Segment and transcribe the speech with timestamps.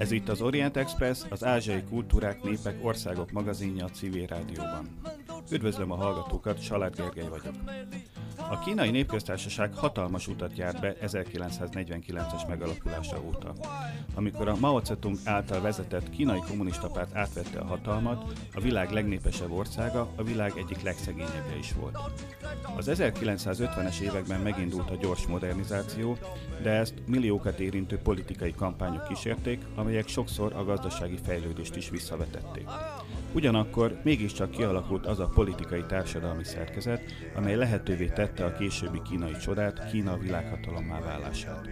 [0.00, 5.00] Ez itt az Orient Express, az Ázsiai Kultúrák, Népek, Országok magazinja a civil rádióban.
[5.50, 7.54] Üdvözlöm a hallgatókat, Salát Gergely vagyok.
[8.50, 13.54] A kínai népköztársaság hatalmas utat járt be 1949-es megalakulása óta.
[14.14, 19.50] Amikor a Mao Zedong által vezetett kínai kommunista párt átvette a hatalmat, a világ legnépesebb
[19.50, 21.98] országa a világ egyik legszegényebbje is volt.
[22.76, 26.16] Az 1950-es években megindult a gyors modernizáció,
[26.62, 32.66] de ezt milliókat érintő politikai kampányok kísérték, amelyek sokszor a gazdasági fejlődést is visszavetették.
[33.32, 37.02] Ugyanakkor mégiscsak kialakult az a politikai társadalmi szerkezet,
[37.34, 41.68] amely lehetővé tette a későbbi kínai csodát, Kína világhatalommá válását.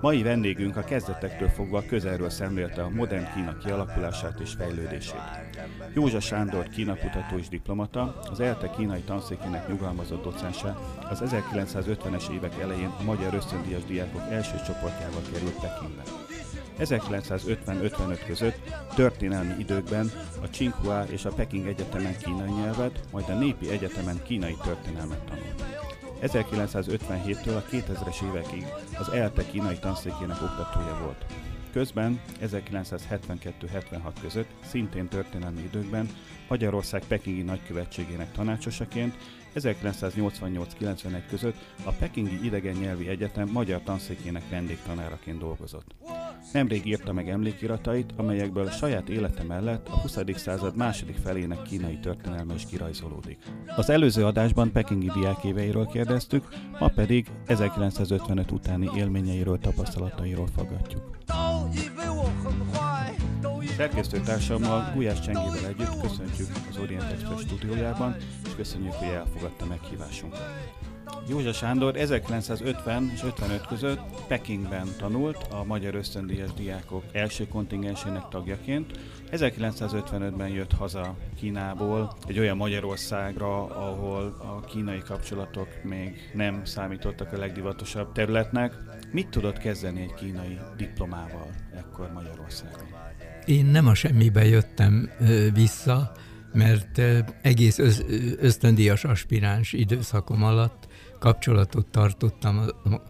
[0.00, 5.20] Mai vendégünk a kezdetektől fogva közelről szemlélte a modern Kína kialakulását és fejlődését.
[5.94, 10.76] Józsa Sándor Kína kutató és diplomata, az ELTE kínai tanszékének nyugalmazott docense,
[11.10, 16.19] az 1950-es évek elején a magyar ösztöndíjas diákok első csoportjával került Pekingbe.
[16.80, 18.58] 1950-55 között
[18.94, 20.10] történelmi időkben
[20.42, 25.64] a Tsinghua és a Peking Egyetemen kínai nyelvet, majd a Népi Egyetemen kínai történelmet tanult.
[26.22, 28.66] 1957-től a 2000-es évekig
[28.98, 31.24] az ELTE kínai tanszékének oktatója volt.
[31.72, 36.08] Közben 1972-76 között, szintén történelmi időkben
[36.48, 39.16] Magyarország Pekingi nagykövetségének tanácsosaként
[39.54, 45.94] 1988-91 között a Pekingi Idegen Nyelvi Egyetem magyar tanszékének vendégtanáraként dolgozott.
[46.52, 50.18] Nemrég írta meg emlékiratait, amelyekből saját élete mellett a 20.
[50.34, 53.38] század második felének kínai történelme is kirajzolódik.
[53.76, 61.18] Az előző adásban pekingi diákéveiről kérdeztük, ma pedig 1955 utáni élményeiről, tapasztalatairól fogadjuk.
[63.80, 70.44] Szerkesztőtársammal Gulyás Csengével együtt köszöntjük az Orient Express stúdiójában, és köszönjük, hogy elfogadta meghívásunkat.
[71.28, 78.98] Józsa Sándor 1950 és 55 között Pekingben tanult a Magyar Ösztöndíjas Diákok első kontingensének tagjaként.
[79.30, 87.38] 1955-ben jött haza Kínából, egy olyan Magyarországra, ahol a kínai kapcsolatok még nem számítottak a
[87.38, 88.74] legdivatosabb területnek.
[89.12, 91.46] Mit tudott kezdeni egy kínai diplomával
[91.76, 92.89] ekkor Magyarországon?
[93.50, 95.10] Én nem a semmibe jöttem
[95.54, 96.12] vissza,
[96.52, 97.00] mert
[97.42, 97.78] egész
[98.38, 100.88] ösztöndíjas aspiráns időszakom alatt
[101.18, 103.00] kapcsolatot tartottam a,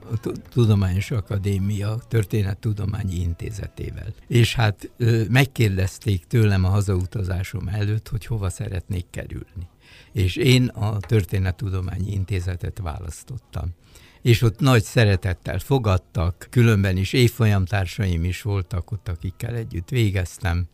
[0.51, 4.15] Tudományos Akadémia Történettudományi Intézetével.
[4.27, 4.91] És hát
[5.29, 9.69] megkérdezték tőlem a hazautazásom előtt, hogy hova szeretnék kerülni.
[10.13, 13.75] És én a Történettudományi Intézetet választottam
[14.23, 20.67] és ott nagy szeretettel fogadtak, különben is évfolyamtársaim is voltak ott, akikkel együtt végeztem,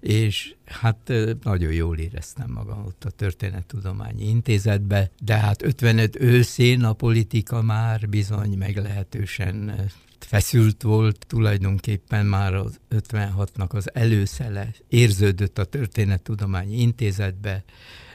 [0.00, 1.12] és hát
[1.42, 8.08] nagyon jól éreztem magam ott a Történettudományi Intézetbe, de hát 55 őszén a politika már
[8.08, 9.74] bizony meglehetősen
[10.18, 17.64] feszült volt, tulajdonképpen már az 56-nak az előszele érződött a Történettudományi Intézetbe,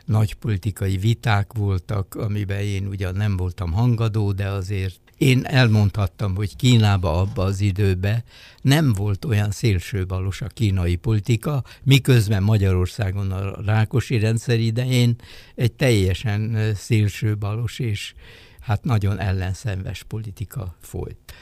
[0.06, 6.56] nagy politikai viták voltak, amiben én ugyan nem voltam hangadó, de azért én elmondhattam, hogy
[6.56, 8.24] Kínába abba az időbe
[8.62, 15.16] nem volt olyan szélsőbalos a kínai politika, miközben Magyarországon a Rákosi rendszer idején
[15.56, 18.14] egy teljesen szélsőbalos és
[18.60, 21.34] hát nagyon ellenszenves politika folyt.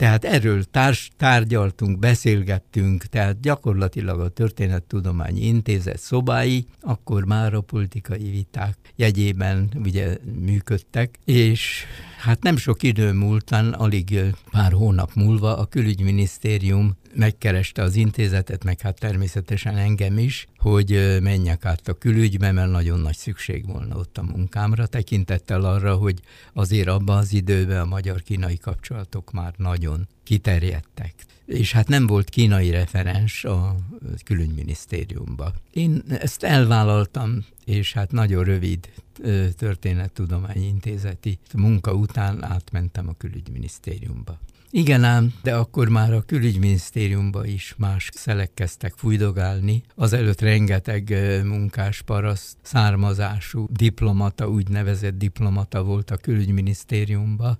[0.00, 8.30] Tehát erről társ, tárgyaltunk, beszélgettünk, tehát gyakorlatilag a Történettudományi Intézet szobái akkor már a politikai
[8.30, 11.84] viták jegyében ugye működtek, és
[12.18, 18.80] hát nem sok idő múltán, alig pár hónap múlva a külügyminisztérium megkereste az intézetet, meg
[18.80, 24.18] hát természetesen engem is, hogy menjek át a külügybe, mert nagyon nagy szükség volna ott
[24.18, 26.20] a munkámra, tekintettel arra, hogy
[26.52, 31.14] azért abban az időben a magyar-kínai kapcsolatok már nagyon kiterjedtek.
[31.46, 33.76] És hát nem volt kínai referens a
[34.24, 35.52] külügyminisztériumban.
[35.72, 38.88] Én ezt elvállaltam, és hát nagyon rövid
[39.56, 44.38] történettudományi intézeti munka után átmentem a külügyminisztériumba.
[44.72, 49.82] Igen ám, de akkor már a külügyminisztériumban is más szelek kezdtek fújdogálni.
[49.94, 51.14] Azelőtt rengeteg
[51.44, 57.58] munkás paraszt származású diplomata, úgynevezett diplomata volt a külügyminisztériumba,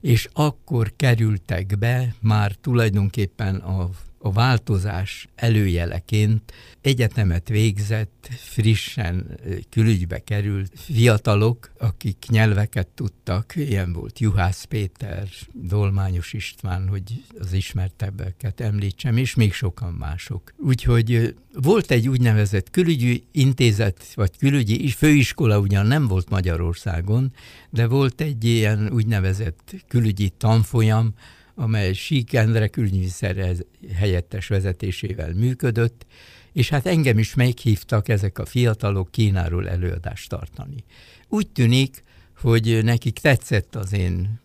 [0.00, 9.38] és akkor kerültek be már tulajdonképpen a a változás előjeleként egyetemet végzett, frissen
[9.70, 17.02] külügybe került fiatalok, akik nyelveket tudtak, ilyen volt Juhász Péter, Dolmányos István, hogy
[17.38, 20.54] az ismertebbeket említsem, és még sokan mások.
[20.56, 27.32] Úgyhogy volt egy úgynevezett külügyi intézet, vagy külügyi főiskola, ugyan nem volt Magyarországon,
[27.70, 31.14] de volt egy ilyen úgynevezett külügyi tanfolyam,
[31.58, 33.54] amely Sík Endre külügyminiszter
[33.94, 36.06] helyettes vezetésével működött,
[36.52, 40.84] és hát engem is meghívtak ezek a fiatalok Kínáról előadást tartani.
[41.28, 42.02] Úgy tűnik,
[42.40, 44.40] hogy nekik tetszett az én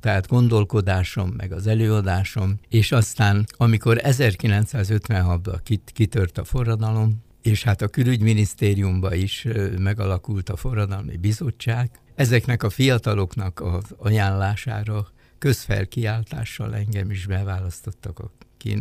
[0.00, 7.88] tehát gondolkodásom, meg az előadásom, és aztán, amikor 1956-ban kitört a forradalom, és hát a
[7.88, 9.46] külügyminisztériumban is
[9.78, 15.06] megalakult a forradalmi bizottság, ezeknek a fiataloknak az ajánlására
[15.40, 18.30] közfelkiáltással engem is beválasztottak a,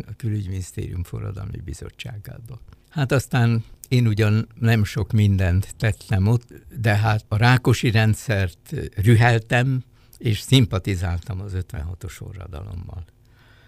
[0.08, 2.60] a külügyminisztérium forradalmi bizottságába.
[2.90, 9.84] Hát aztán én ugyan nem sok mindent tettem ott, de hát a rákosi rendszert rüheltem,
[10.18, 13.06] és szimpatizáltam az 56-os forradalommal.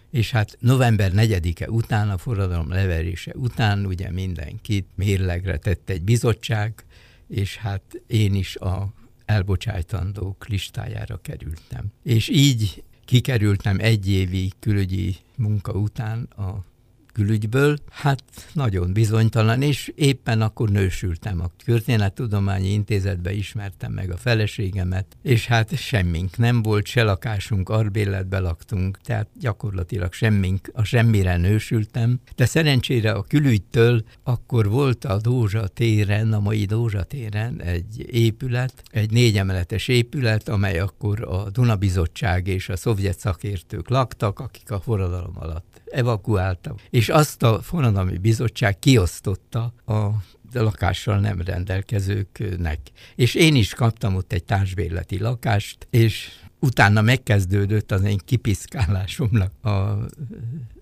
[0.09, 6.85] És hát november 4-e után, a forradalom leverése után ugye mindenkit mérlegre tett egy bizottság,
[7.27, 8.93] és hát én is a
[9.31, 11.85] elbocsájtandók listájára kerültem.
[12.03, 16.63] És így kikerültem egy évi külügyi munka után a
[17.11, 18.23] külügyből, hát
[18.53, 21.41] nagyon bizonytalan, és éppen akkor nősültem.
[21.41, 28.39] A Történettudományi Intézetbe ismertem meg a feleségemet, és hát semmink nem volt, se lakásunk, arbéletbe
[28.39, 35.67] laktunk, tehát gyakorlatilag semmink, a semmire nősültem, de szerencsére a külügytől akkor volt a Dózsa
[35.67, 42.69] téren, a mai Dózsa téren egy épület, egy négyemeletes épület, amely akkor a Dunabizottság és
[42.69, 46.75] a szovjet szakértők laktak, akik a forradalom alatt evakuáltam.
[46.89, 50.09] És azt a forradalmi bizottság kiosztotta a
[50.53, 52.79] lakással nem rendelkezőknek.
[53.15, 56.29] És én is kaptam ott egy társbérleti lakást, és
[56.59, 60.05] utána megkezdődött az én kipiszkálásomnak a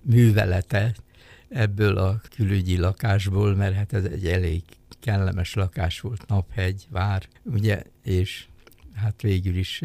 [0.01, 0.95] művelete
[1.49, 4.63] ebből a külügyi lakásból, mert hát ez egy elég
[4.99, 8.45] kellemes lakás volt, naphegy, vár, ugye, és
[8.95, 9.81] hát végül is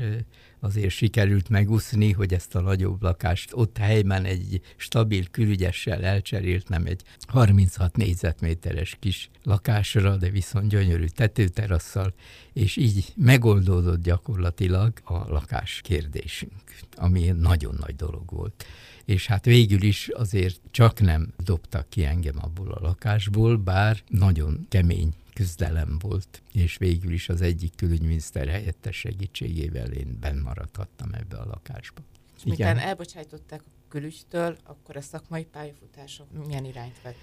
[0.65, 7.03] azért sikerült megúszni, hogy ezt a nagyobb lakást ott helyben egy stabil külügyessel elcseréltem egy
[7.27, 12.15] 36 négyzetméteres kis lakásra, de viszont gyönyörű tetőterasszal,
[12.53, 16.63] és így megoldódott gyakorlatilag a lakás kérdésünk,
[16.97, 18.65] ami nagyon nagy dolog volt
[19.05, 24.67] és hát végül is azért csak nem dobtak ki engem abból a lakásból, bár nagyon
[24.69, 31.37] kemény küzdelem volt, és végül is az egyik külügyminiszter helyettes segítségével én benn maradhattam ebbe
[31.37, 32.03] a lakásba.
[32.37, 37.17] És miután elbocsájtották a külügytől, akkor a szakmai pályafutások milyen irányt vett?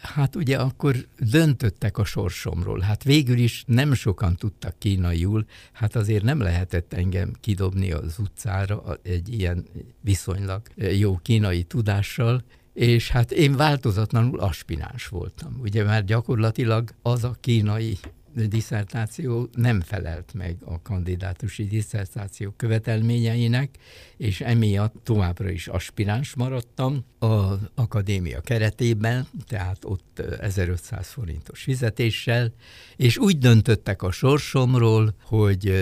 [0.00, 2.80] Hát ugye akkor döntöttek a sorsomról.
[2.80, 8.98] Hát végül is nem sokan tudtak kínaiul, hát azért nem lehetett engem kidobni az utcára
[9.02, 9.66] egy ilyen
[10.00, 10.62] viszonylag
[10.98, 15.58] jó kínai tudással, és hát én változatlanul aspiráns voltam.
[15.62, 17.98] Ugye már gyakorlatilag az a kínai
[18.34, 23.70] diszertáció nem felelt meg a kandidátusi diszertáció követelményeinek,
[24.16, 32.52] és emiatt továbbra is aspiráns maradtam az akadémia keretében, tehát ott 1500 forintos fizetéssel,
[32.96, 35.72] és úgy döntöttek a sorsomról, hogy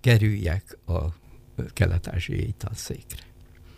[0.00, 1.00] kerüljek a
[1.72, 3.24] kelet-ázsiai tanszékre.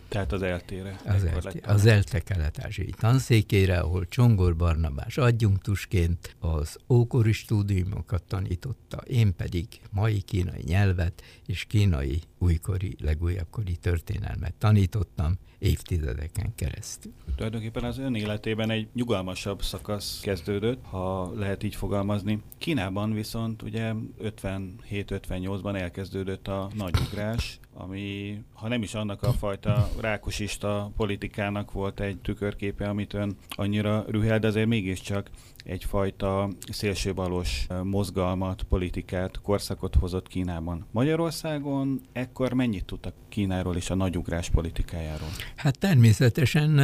[0.09, 0.99] Tehát az eltére.
[1.05, 9.35] Az, elte, az ELTE kelet-ázsiai tanszékére, ahol Csongor Barnabás adjunktusként az ókori stúdiumokat tanította, én
[9.35, 17.11] pedig mai kínai nyelvet és kínai újkori, legújabbkori történelmet tanítottam évtizedeken keresztül.
[17.35, 22.41] Tulajdonképpen az ön életében egy nyugalmasabb szakasz kezdődött, ha lehet így fogalmazni.
[22.57, 30.91] Kínában viszont ugye 57-58-ban elkezdődött a nagyugrás, ami ha nem is annak a fajta rákosista
[30.97, 35.29] politikának volt egy tükörképe, amit ön annyira rühel, de azért mégiscsak
[35.63, 40.85] egyfajta szélsőbalos mozgalmat, politikát, korszakot hozott Kínában.
[40.91, 45.29] Magyarországon ekkor mennyit tudtak Kínáról és a nagyugrás politikájáról?
[45.55, 46.79] Hát természetesen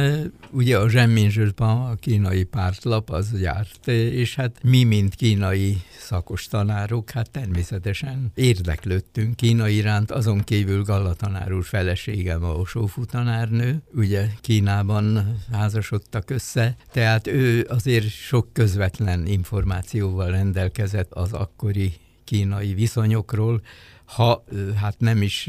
[0.50, 7.10] ugye a Zsemminzsőtban a kínai pártlap az járt, és hát mi, mint kínai szakos tanárok,
[7.10, 14.26] hát természetesen érdeklődtünk Kína iránt, azon kívül Galla tanár úr feleségem a Osófu tanárnő, ugye
[14.40, 21.94] Kínában házasodtak össze, tehát ő azért sok köz közvetlen információval rendelkezett az akkori
[22.24, 23.62] kínai viszonyokról,
[24.04, 24.44] ha
[24.74, 25.48] hát nem is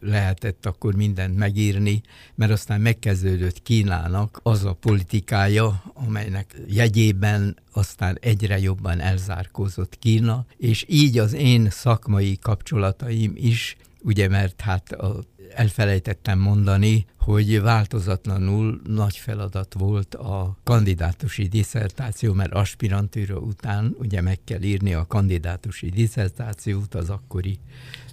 [0.00, 2.00] lehetett akkor mindent megírni,
[2.34, 10.84] mert aztán megkezdődött Kínának az a politikája, amelynek jegyében aztán egyre jobban elzárkózott Kína, és
[10.88, 19.16] így az én szakmai kapcsolataim is, ugye mert hát a elfelejtettem mondani, hogy változatlanul nagy
[19.16, 26.94] feladat volt a kandidátusi diszertáció, mert aspirantúra után ugye meg kell írni a kandidátusi diszertációt
[26.94, 27.58] az akkori...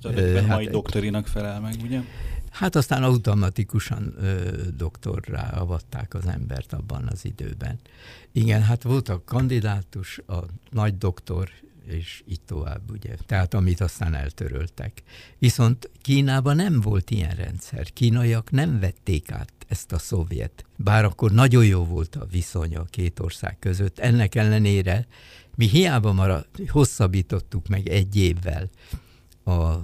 [0.04, 2.02] Ezt hát, mai doktorinak felel meg, ugye?
[2.50, 7.80] Hát aztán automatikusan ö, doktorrá avatták az embert abban az időben.
[8.32, 10.38] Igen, hát volt a kandidátus, a
[10.70, 11.50] nagy doktor,
[11.90, 13.16] és így tovább, ugye.
[13.26, 15.04] Tehát amit aztán eltöröltek.
[15.38, 17.94] Viszont Kínában nem volt ilyen rendszer.
[17.94, 20.66] Kínaiak nem vették át ezt a szovjet.
[20.76, 24.00] Bár akkor nagyon jó volt a viszony a két ország között.
[24.00, 25.08] Ennek ellenére
[25.56, 28.70] mi hiába maradt, hosszabbítottuk meg egy évvel
[29.46, 29.76] a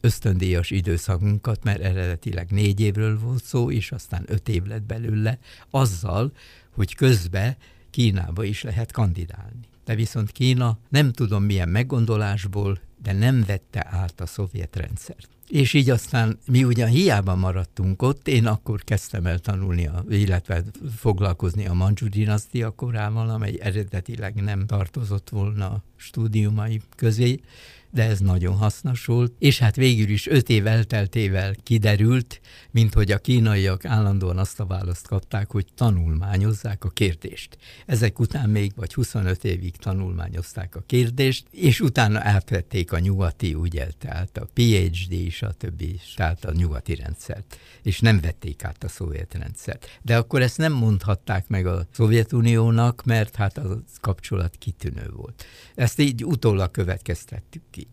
[0.00, 5.38] ösztöndíjas időszakunkat, mert eredetileg négy évről volt szó, és aztán öt év lett belőle,
[5.70, 6.32] azzal,
[6.70, 7.56] hogy közbe
[7.90, 9.68] Kínába is lehet kandidálni.
[9.88, 15.37] De viszont Kína nem tudom milyen meggondolásból, de nem vette át a szovjet rendszert.
[15.48, 20.64] És így aztán mi ugyan hiába maradtunk ott, én akkor kezdtem el tanulni, a, illetve
[20.96, 27.40] foglalkozni a Manchu dinasztia korával, amely eredetileg nem tartozott volna a stúdiumai közé,
[27.90, 32.40] de ez nagyon hasznos volt, és hát végül is öt év elteltével kiderült,
[32.70, 37.58] mint hogy a kínaiak állandóan azt a választ kapták, hogy tanulmányozzák a kérdést.
[37.86, 43.88] Ezek után még vagy 25 évig tanulmányozták a kérdést, és utána átvették a nyugati, ugye,
[43.98, 45.12] tehát a PhD,
[45.46, 49.98] többi, tehát a nyugati rendszert, és nem vették át a szovjet rendszert.
[50.02, 55.44] De akkor ezt nem mondhatták meg a Szovjetuniónak, mert hát a kapcsolat kitűnő volt.
[55.74, 57.88] Ezt így utólag következtettük ki.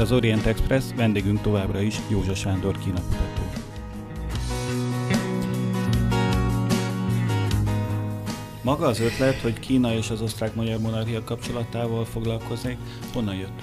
[0.00, 3.42] Az Orient Express, vendégünk továbbra is Józsa Sándor kínakutató.
[8.62, 12.78] Maga az ötlet, hogy Kína és az osztrák-magyar monarchia kapcsolatával foglalkozni,
[13.12, 13.62] honnan jött?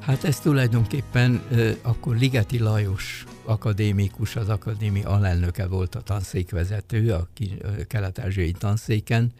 [0.00, 1.42] Hát ez tulajdonképpen
[1.82, 7.28] akkor Ligeti Lajos akadémikus, az akadémi alelnöke volt a tanszékvezető a
[7.86, 9.32] kelet-ázsiai tanszéken,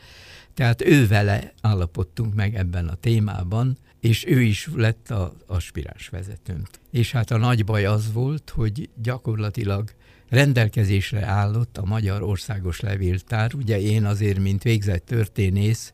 [0.55, 6.69] tehát ő vele állapodtunk meg ebben a témában, és ő is lett a aspiráns vezetőnk.
[6.91, 9.91] És hát a nagy baj az volt, hogy gyakorlatilag
[10.29, 13.55] rendelkezésre állott a Magyar Országos Levéltár.
[13.55, 15.93] Ugye én azért, mint végzett történész,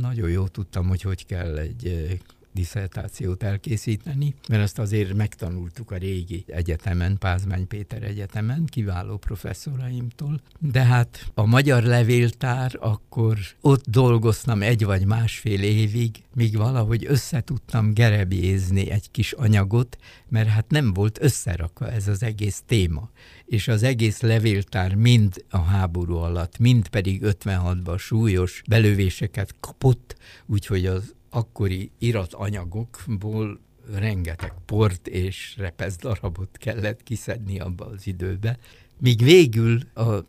[0.00, 2.18] nagyon jól tudtam, hogy hogy kell egy
[2.56, 10.40] diszertációt elkészíteni, mert ezt azért megtanultuk a régi egyetemen, Pázmány Péter Egyetemen, kiváló professzoraimtól.
[10.58, 17.92] De hát a magyar levéltár, akkor ott dolgoztam egy vagy másfél évig, míg valahogy összetudtam
[17.92, 19.98] gerebjézni egy kis anyagot,
[20.28, 23.10] mert hát nem volt összerakva ez az egész téma.
[23.46, 30.86] És az egész levéltár mind a háború alatt, mind pedig 56-ban súlyos belövéseket kapott, úgyhogy
[30.86, 33.60] az akkori iratanyagokból
[33.94, 38.58] rengeteg port és repesz darabot kellett kiszedni abba az időbe,
[39.00, 40.24] míg végül a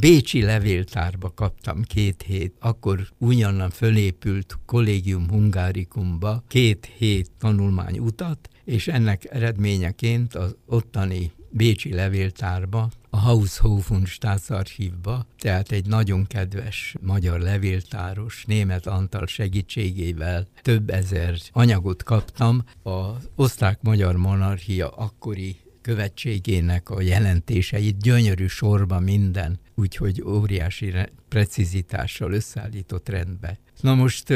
[0.00, 8.88] Bécsi levéltárba kaptam két hét, akkor újonnan fölépült kollégium hungárikumba két hét tanulmány utat, és
[8.88, 18.44] ennek eredményeként az ottani Bécsi levéltárba, a Haushofen Staatsarchívba, tehát egy nagyon kedves magyar levéltáros
[18.46, 28.46] német Antal segítségével több ezer anyagot kaptam az osztrák-magyar monarchia akkori követségének a jelentéseit, gyönyörű
[28.46, 30.94] sorba minden, úgyhogy óriási
[31.28, 33.58] precizitással összeállított rendbe.
[33.80, 34.34] Na most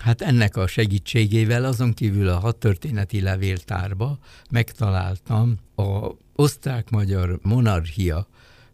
[0.00, 4.18] Hát ennek a segítségével azon kívül a hadtörténeti levéltárba
[4.50, 8.26] megtaláltam a osztrák-magyar monarchia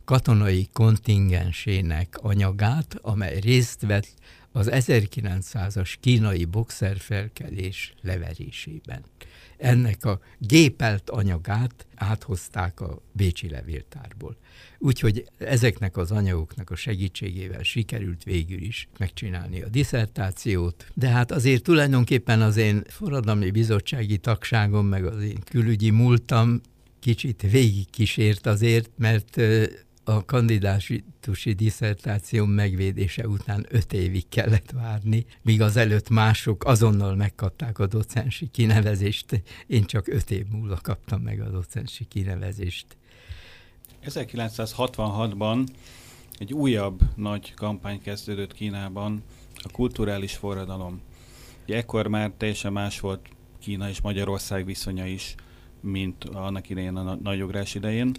[0.04, 4.14] katonai kontingensének anyagát, amely részt vett
[4.52, 9.04] az 1900-as kínai boxerfelkelés leverésében
[9.56, 14.36] ennek a gépelt anyagát áthozták a Bécsi levéltárból.
[14.78, 21.62] Úgyhogy ezeknek az anyagoknak a segítségével sikerült végül is megcsinálni a diszertációt, de hát azért
[21.62, 26.60] tulajdonképpen az én forradalmi bizottsági tagságom, meg az én külügyi múltam
[27.00, 29.40] kicsit végigkísért azért, mert
[30.08, 37.78] a kandidátusi diszertáció megvédése után öt évig kellett várni, míg az előtt mások azonnal megkapták
[37.78, 39.42] a docensi kinevezést.
[39.66, 42.86] Én csak öt év múlva kaptam meg a docensi kinevezést.
[44.04, 45.66] 1966-ban
[46.38, 49.22] egy újabb nagy kampány kezdődött Kínában,
[49.54, 51.00] a kulturális forradalom.
[51.64, 55.34] Ugye ekkor már teljesen más volt Kína és Magyarország viszonya is,
[55.80, 58.14] mint annak idején a nagyugrás idején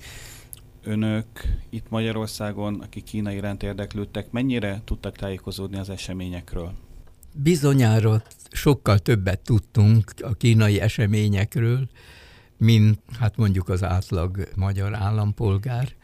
[0.88, 1.26] önök
[1.70, 6.74] itt Magyarországon, akik Kína iránt érdeklődtek, mennyire tudtak tájékozódni az eseményekről?
[7.34, 11.88] Bizonyára sokkal többet tudtunk a kínai eseményekről,
[12.58, 15.96] mint hát mondjuk az átlag magyar állampolgár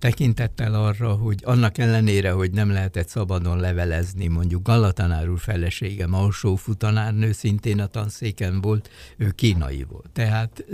[0.00, 6.56] tekintettel arra, hogy annak ellenére, hogy nem lehetett szabadon levelezni, mondjuk Galatanár úr felesége, Mausó
[6.56, 10.10] futanárnő szintén a tanszéken volt, ő kínai volt.
[10.12, 10.64] Tehát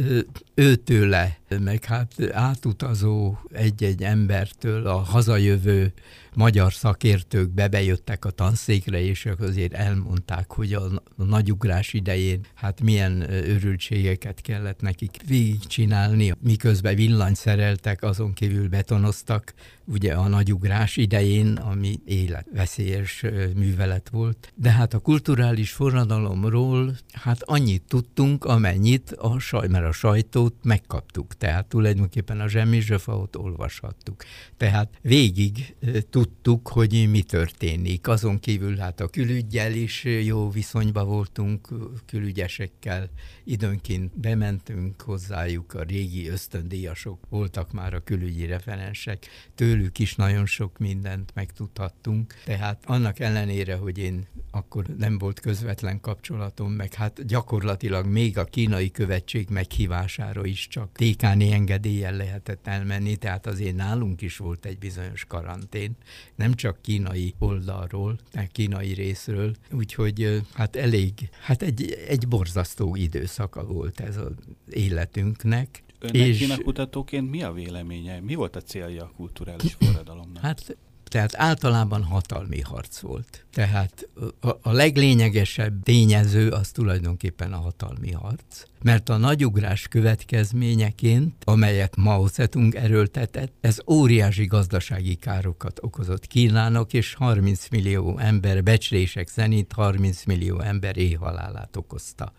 [0.55, 5.93] őtőle, meg hát átutazó egy-egy embertől a hazajövő
[6.35, 14.41] magyar szakértők bebejöttek a tanszékre, és azért elmondták, hogy a, nagyugrás idején hát milyen örültségeket
[14.41, 19.55] kellett nekik végigcsinálni, miközben villany szereltek, azon kívül betonoztak,
[19.87, 24.53] ugye a nagyugrás idején, ami életveszélyes művelet volt.
[24.55, 31.35] De hát a kulturális forradalomról hát annyit tudtunk, amennyit a saj, mert a sajtót megkaptuk.
[31.35, 34.25] Tehát tulajdonképpen a zsemmizsöfaot olvashattuk.
[34.57, 35.77] Tehát végig
[36.11, 38.09] tudtuk, hogy mi történik.
[38.09, 41.69] Azon kívül hát a külügyel is jó viszonyba voltunk,
[42.07, 43.09] külügyesekkel
[43.45, 50.47] időnként bementünk hozzájuk, a régi ösztöndíjasok voltak már a külügyi referensek, tőlük tőlük is nagyon
[50.47, 52.35] sok mindent megtudhattunk.
[52.45, 58.45] Tehát annak ellenére, hogy én akkor nem volt közvetlen kapcsolatom, meg hát gyakorlatilag még a
[58.45, 64.79] kínai követség meghívására is csak tékáni engedéllyel lehetett elmenni, tehát azért nálunk is volt egy
[64.79, 65.97] bizonyos karantén,
[66.35, 73.65] nem csak kínai oldalról, de kínai részről, úgyhogy hát elég, hát egy, egy borzasztó időszaka
[73.65, 74.33] volt ez az
[74.71, 76.55] életünknek, Önnek és...
[76.65, 78.21] Kutatóként mi a véleménye?
[78.21, 80.43] Mi volt a célja a kulturális forradalomnak?
[80.43, 80.77] Hát
[81.09, 83.47] tehát általában hatalmi harc volt.
[83.53, 84.09] Tehát
[84.41, 88.63] a, a leglényegesebb tényező az tulajdonképpen a hatalmi harc.
[88.83, 97.15] Mert a nagyugrás következményeként, amelyet Mao Zedong erőltetett, ez óriási gazdasági károkat okozott Kínának, és
[97.15, 102.33] 30 millió ember, becslések szerint 30 millió ember éhhalálát okozta.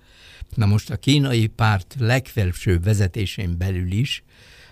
[0.56, 4.24] Na most a kínai párt legfelsőbb vezetésén belül is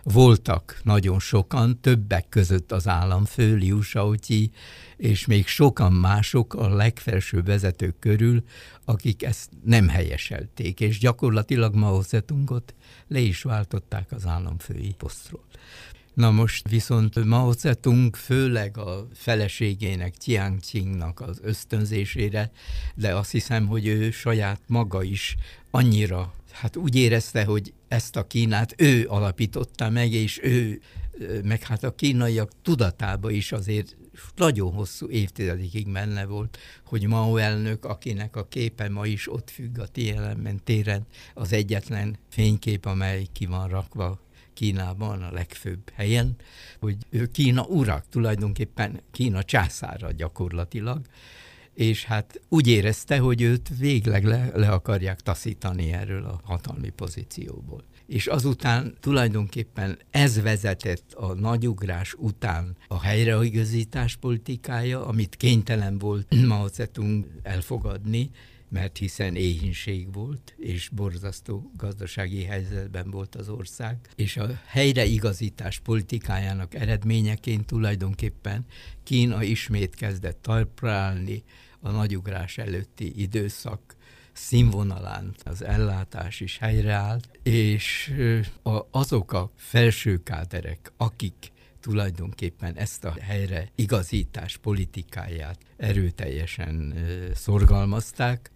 [0.03, 4.51] voltak nagyon sokan, többek között az államfő Liu Shaoqi,
[4.97, 8.43] és még sokan mások a legfelső vezetők körül,
[8.85, 12.73] akik ezt nem helyeselték, és gyakorlatilag Mao Zedongot
[13.07, 15.43] le is váltották az államfői posztról.
[16.15, 22.51] Na most viszont Mao Zedong főleg a feleségének, Jiang Qingnak az ösztönzésére,
[22.95, 25.35] de azt hiszem, hogy ő saját maga is
[25.71, 30.81] annyira, hát úgy érezte, hogy ezt a Kínát ő alapította meg, és ő,
[31.43, 33.95] meg hát a kínaiak tudatába is azért
[34.35, 39.79] nagyon hosszú évtizedekig menne volt, hogy Mao elnök, akinek a képe ma is ott függ
[39.79, 44.24] a Tiananmen téren, az egyetlen fénykép, amely ki van rakva
[44.55, 46.35] Kínában a legfőbb helyen,
[46.79, 51.01] hogy ő Kína urak, tulajdonképpen Kína császára gyakorlatilag,
[51.73, 57.83] és hát úgy érezte, hogy őt végleg le, le akarják taszítani erről a hatalmi pozícióból.
[58.07, 66.67] És azután tulajdonképpen ez vezetett a nagyugrás után a helyreigazítás politikája, amit kénytelen volt Mao
[66.67, 68.29] Zedong elfogadni,
[68.69, 76.73] mert hiszen éhínség volt, és borzasztó gazdasági helyzetben volt az ország, és a helyreigazítás politikájának
[76.73, 78.65] eredményeként tulajdonképpen
[79.03, 81.43] Kína ismét kezdett talprálni
[81.79, 83.95] a nagyugrás előtti időszak
[84.33, 85.35] színvonalán.
[85.43, 88.13] Az ellátás is helyreállt, és
[88.91, 91.51] azok a felső káderek, akik
[91.85, 96.93] tulajdonképpen ezt a helyre igazítás politikáját erőteljesen
[97.33, 98.51] szorgalmazták,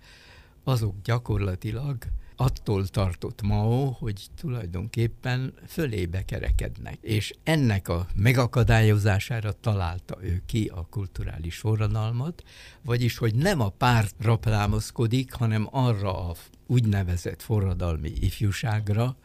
[0.64, 1.98] azok gyakorlatilag
[2.36, 6.98] attól tartott Mao, hogy tulajdonképpen fölébe kerekednek.
[7.02, 12.44] És ennek a megakadályozására találta ő ki a kulturális forradalmat,
[12.82, 16.36] vagyis, hogy nem a párt raplámozkodik, hanem arra a
[16.68, 19.18] úgynevezett forradalmi ifjúságra,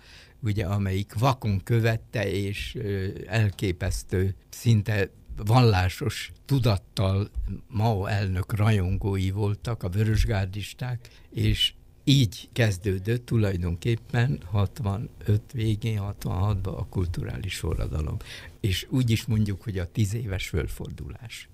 [0.44, 2.78] ugye, amelyik vakon követte, és
[3.26, 7.30] elképesztő, szinte vallásos tudattal
[7.68, 11.72] Mao elnök rajongói voltak, a vörösgárdisták, és
[12.04, 18.16] így kezdődött tulajdonképpen 65 végén, 66-ban a kulturális forradalom.
[18.61, 21.48] És úgy is mondjuk, hogy a tíz éves fölfordulás.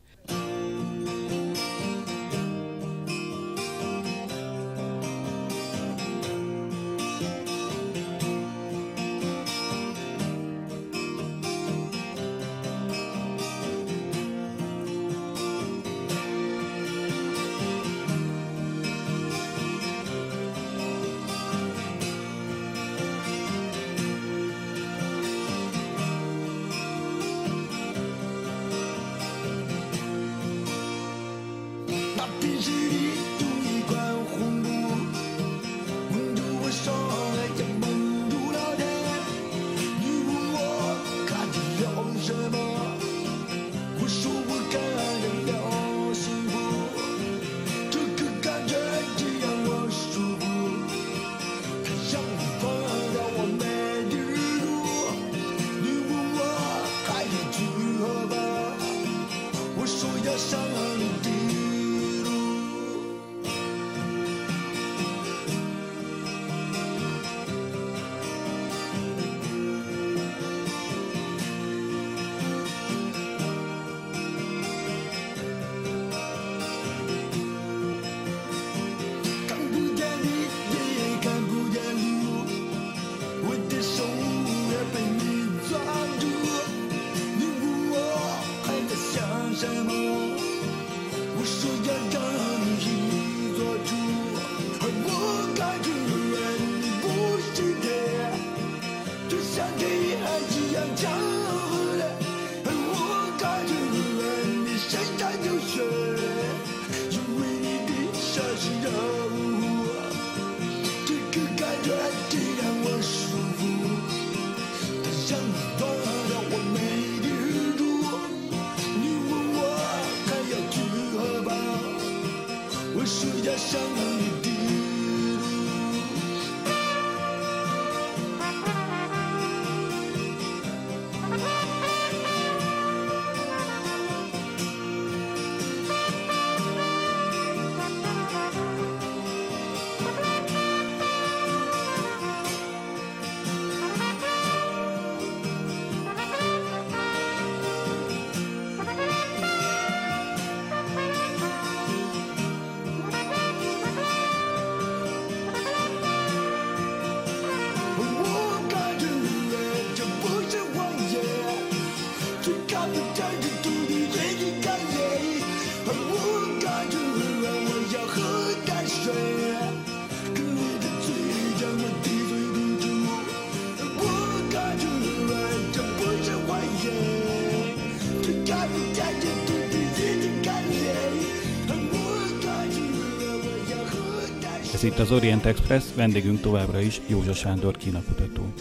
[184.81, 188.53] Ez itt az Orient Express, vendégünk továbbra is Józsa Sándor kínakutató.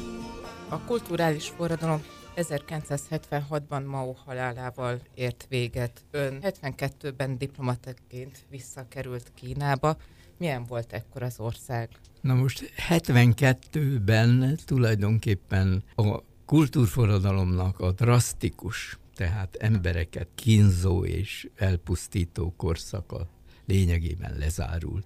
[0.69, 2.01] A kulturális forradalom
[2.35, 6.03] 1976-ban Mao halálával ért véget.
[6.11, 9.97] Ön 72-ben diplomataként visszakerült Kínába.
[10.37, 11.89] Milyen volt ekkor az ország?
[12.21, 23.27] Na most 72-ben tulajdonképpen a kultúrforradalomnak a drasztikus, tehát embereket kínzó és elpusztító korszaka
[23.69, 25.05] lényegében lezárult.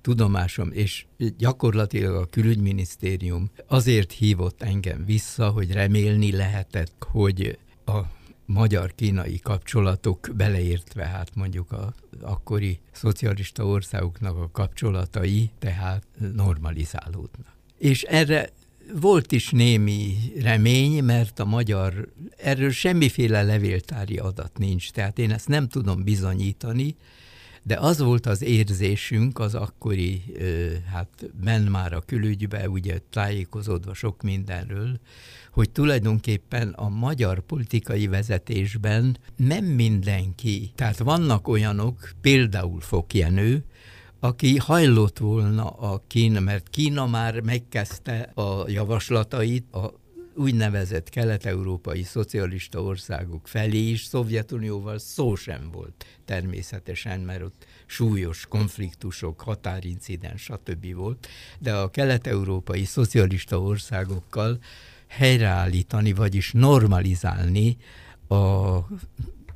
[0.00, 1.04] Tudomásom, és
[1.38, 8.00] gyakorlatilag a külügyminisztérium azért hívott engem vissza, hogy remélni lehetett, hogy a
[8.46, 17.46] magyar-kínai kapcsolatok beleértve hát mondjuk a akkori szocialista országoknak a kapcsolatai tehát normalizálódnak.
[17.78, 18.50] És erre
[19.00, 25.48] volt is némi remény, mert a magyar, erről semmiféle levéltári adat nincs, tehát én ezt
[25.48, 26.96] nem tudom bizonyítani,
[27.62, 30.22] de az volt az érzésünk az akkori,
[30.92, 35.00] hát men már a külügybe, ugye tájékozódva sok mindenről,
[35.52, 43.64] hogy tulajdonképpen a magyar politikai vezetésben nem mindenki, tehát vannak olyanok, például Fokjenő,
[44.20, 50.00] aki hajlott volna a Kína, mert Kína már megkezdte a javaslatait a
[50.34, 59.40] úgynevezett kelet-európai szocialista országok felé is, Szovjetunióval szó sem volt természetesen, mert ott súlyos konfliktusok,
[59.40, 60.94] határincidens, stb.
[60.94, 64.58] volt, de a kelet-európai szocialista országokkal
[65.06, 67.76] helyreállítani, vagyis normalizálni
[68.28, 68.78] a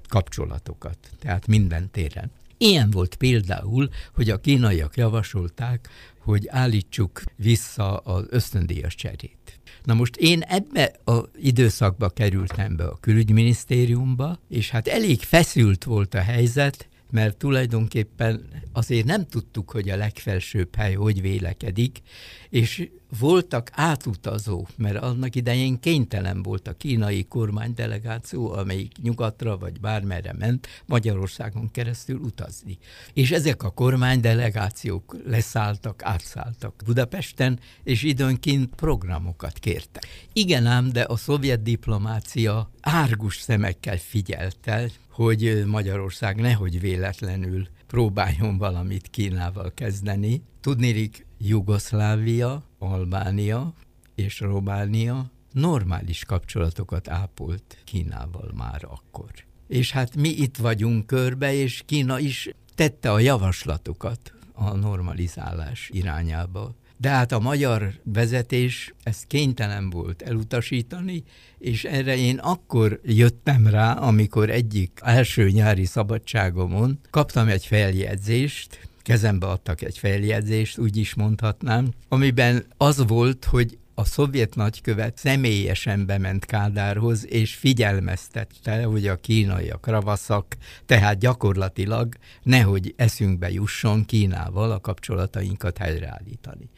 [0.08, 2.30] kapcsolatokat, tehát minden téren.
[2.58, 9.55] Ilyen volt például, hogy a kínaiak javasolták, hogy állítsuk vissza az ösztöndíjas cserét.
[9.87, 16.14] Na most én ebbe az időszakba kerültem be a külügyminisztériumba, és hát elég feszült volt
[16.14, 22.03] a helyzet, mert tulajdonképpen azért nem tudtuk, hogy a legfelsőbb hely hogy vélekedik,
[22.51, 30.32] és voltak átutazók, mert annak idején kénytelen volt a kínai kormánydelegáció, amelyik nyugatra vagy bármerre
[30.38, 32.78] ment, Magyarországon keresztül utazni.
[33.12, 40.06] És ezek a kormánydelegációk leszálltak, átszálltak Budapesten, és időnként programokat kértek.
[40.32, 49.08] Igen ám, de a szovjet diplomácia árgus szemekkel figyelte, hogy Magyarország nehogy véletlenül próbáljon valamit
[49.10, 50.42] Kínával kezdeni.
[50.60, 53.72] Tudnélik, Jugoszlávia, Albánia
[54.14, 59.31] és Románia normális kapcsolatokat ápolt Kínával már akkor.
[59.68, 66.75] És hát mi itt vagyunk körbe, és Kína is tette a javaslatokat a normalizálás irányába.
[66.96, 71.22] De hát a magyar vezetés ezt kénytelen volt elutasítani,
[71.59, 79.46] és erre én akkor jöttem rá, amikor egyik első nyári szabadságomon kaptam egy feljegyzést, kezembe
[79.46, 86.44] adtak egy feljegyzést, úgy is mondhatnám, amiben az volt, hogy a szovjet nagykövet személyesen bement
[86.44, 95.78] Kádárhoz, és figyelmeztette, hogy a kínaiak ravaszak, tehát gyakorlatilag nehogy eszünkbe jusson Kínával a kapcsolatainkat
[95.78, 96.68] helyreállítani.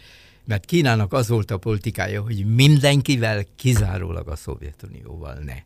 [0.45, 5.57] Mert Kínának az volt a politikája, hogy mindenkivel, kizárólag a Szovjetunióval ne.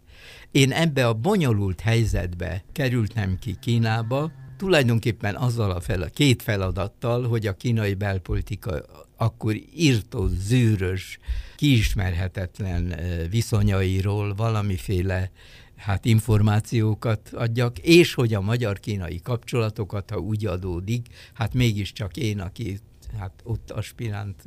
[0.50, 4.30] Én ebbe a bonyolult helyzetbe kerültem ki Kínába,
[4.62, 8.82] tulajdonképpen azzal a fel, a két feladattal, hogy a kínai belpolitika
[9.16, 11.18] akkor írtó, zűrös,
[11.56, 12.94] kiismerhetetlen
[13.30, 15.30] viszonyairól valamiféle
[15.76, 22.78] hát információkat adjak, és hogy a magyar-kínai kapcsolatokat, ha úgy adódik, hát mégiscsak én, aki
[23.18, 24.42] hát ott aspiránt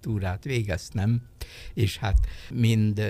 [0.00, 1.22] túrát végeztem,
[1.74, 2.18] és hát
[2.52, 3.02] mind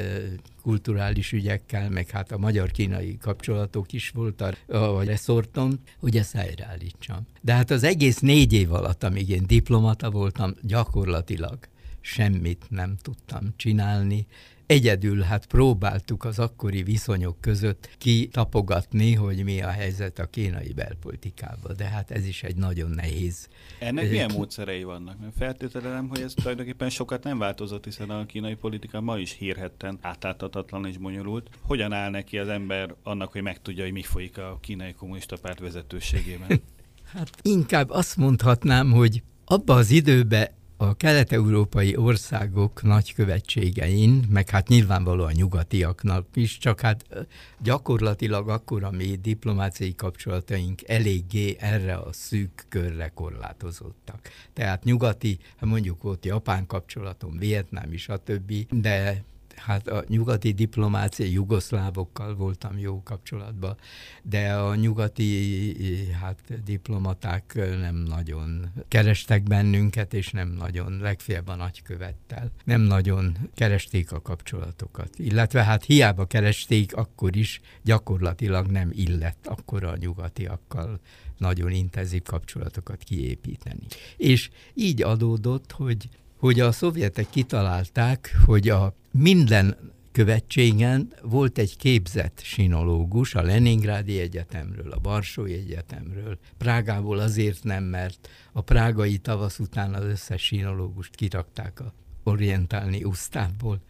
[0.63, 7.27] kulturális ügyekkel, meg hát a magyar-kínai kapcsolatok is volt a, a reszorton, hogy ezt helyreállítsam.
[7.41, 11.59] De hát az egész négy év alatt, amíg én diplomata voltam, gyakorlatilag
[12.01, 14.27] semmit nem tudtam csinálni,
[14.75, 21.77] Egyedül hát próbáltuk az akkori viszonyok között kitapogatni, hogy mi a helyzet a kínai belpolitikában,
[21.77, 23.49] de hát ez is egy nagyon nehéz.
[23.79, 25.21] Ennek milyen módszerei vannak?
[25.21, 29.99] Mert feltételezem, hogy ez tulajdonképpen sokat nem változott, hiszen a kínai politika ma is hírhetten
[30.01, 31.49] átláthatatlan és bonyolult.
[31.61, 35.61] Hogyan áll neki az ember annak, hogy megtudja, hogy mi folyik a kínai kommunista párt
[35.61, 36.61] vezetőségében?
[37.15, 45.33] hát inkább azt mondhatnám, hogy abba az időben a kelet-európai országok nagykövetségein, meg hát nyilvánvalóan
[45.33, 47.27] nyugatiaknak is, csak hát
[47.63, 54.29] gyakorlatilag akkor a mi diplomáciai kapcsolataink eléggé erre a szűk körre korlátozottak.
[54.53, 59.25] Tehát nyugati, hát mondjuk volt japán kapcsolatom, vietnám is, a többi, de
[59.65, 63.77] hát a nyugati diplomácia, jugoszlávokkal voltam jó kapcsolatban,
[64.23, 65.77] de a nyugati
[66.21, 74.13] hát diplomaták nem nagyon kerestek bennünket, és nem nagyon, legfeljebb a nagykövettel, nem nagyon keresték
[74.13, 75.19] a kapcsolatokat.
[75.19, 81.01] Illetve hát hiába keresték, akkor is gyakorlatilag nem illett akkor a nyugatiakkal
[81.39, 83.87] nagyon intenzív kapcsolatokat kiépíteni.
[84.17, 86.09] És így adódott, hogy
[86.45, 89.77] hogy a szovjetek kitalálták, hogy a minden
[90.13, 96.39] követségen volt egy képzett sinológus a Leningrádi Egyetemről, a Varsói Egyetemről.
[96.59, 103.81] Prágából azért nem, mert a prágai tavasz után az összes sinológust kirakták a orientálni usztából.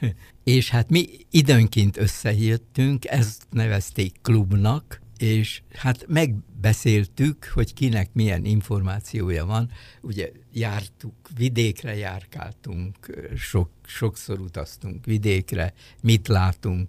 [0.44, 9.46] és hát mi időnként összejöttünk, ezt nevezték klubnak, és hát megbeszéltük, hogy kinek milyen információja
[9.46, 9.70] van.
[10.00, 12.96] Ugye jártuk, vidékre járkáltunk,
[13.36, 16.88] sok, sokszor utaztunk vidékre, mit látunk,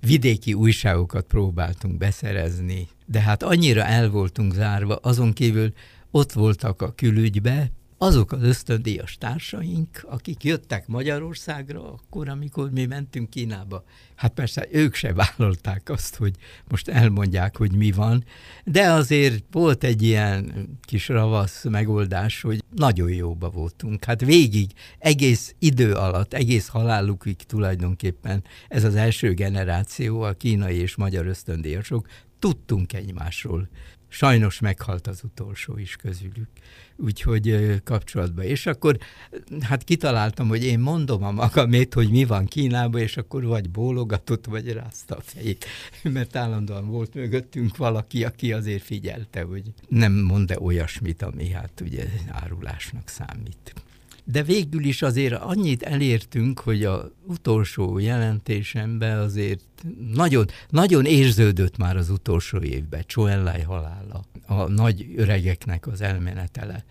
[0.00, 5.72] vidéki újságokat próbáltunk beszerezni, de hát annyira el voltunk zárva, azon kívül
[6.10, 7.70] ott voltak a külügybe,
[8.04, 13.84] azok az ösztöndíjas társaink, akik jöttek Magyarországra akkor, amikor mi mentünk Kínába.
[14.14, 16.34] Hát persze ők se vállalták azt, hogy
[16.68, 18.24] most elmondják, hogy mi van,
[18.64, 24.04] de azért volt egy ilyen kis ravasz megoldás, hogy nagyon jóba voltunk.
[24.04, 30.96] Hát végig, egész idő alatt, egész halálukig tulajdonképpen ez az első generáció, a kínai és
[30.96, 32.06] magyar ösztöndíjasok,
[32.38, 33.68] tudtunk egymásról
[34.14, 36.48] sajnos meghalt az utolsó is közülük,
[36.96, 38.44] úgyhogy kapcsolatban.
[38.44, 38.98] És akkor
[39.60, 44.46] hát kitaláltam, hogy én mondom a magamét, hogy mi van Kínában, és akkor vagy bólogatott,
[44.46, 45.64] vagy rázta a fejét,
[46.02, 52.04] mert állandóan volt mögöttünk valaki, aki azért figyelte, hogy nem mond-e olyasmit, ami hát ugye
[52.28, 53.83] árulásnak számít.
[54.24, 59.60] De végül is azért annyit elértünk, hogy a utolsó jelentésemben azért
[60.12, 66.84] nagyon, nagyon érződött már az utolsó évben Csoellai halála, a nagy öregeknek az elmenetele,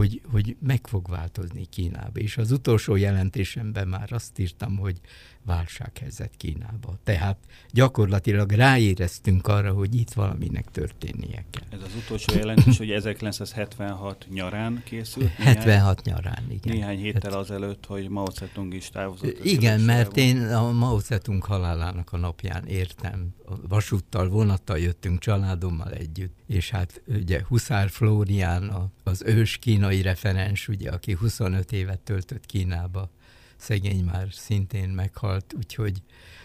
[0.00, 2.20] hogy, hogy meg fog változni Kínába.
[2.20, 5.00] És az utolsó jelentésemben már azt írtam, hogy
[5.42, 6.98] válsághelyzet Kínába.
[7.04, 7.36] Tehát
[7.70, 11.78] gyakorlatilag ráéreztünk arra, hogy itt valaminek történnie kell.
[11.78, 15.38] Ez az utolsó jelentés, hogy 1976 nyarán készült?
[15.38, 16.76] Néhány, 76 nyarán, igen.
[16.76, 19.44] Néhány héttel azelőtt, hogy Mao Zedong is távozott.
[19.44, 23.34] Igen, mert én a Mao Zedong halálának a napján értem.
[23.68, 30.90] Vasúttal, vonattal jöttünk családommal együtt, és hát ugye Huszár Flórián, az ős kínai referens, ugye,
[30.90, 33.10] aki 25 évet töltött Kínába,
[33.56, 36.02] szegény már szintén meghalt, úgyhogy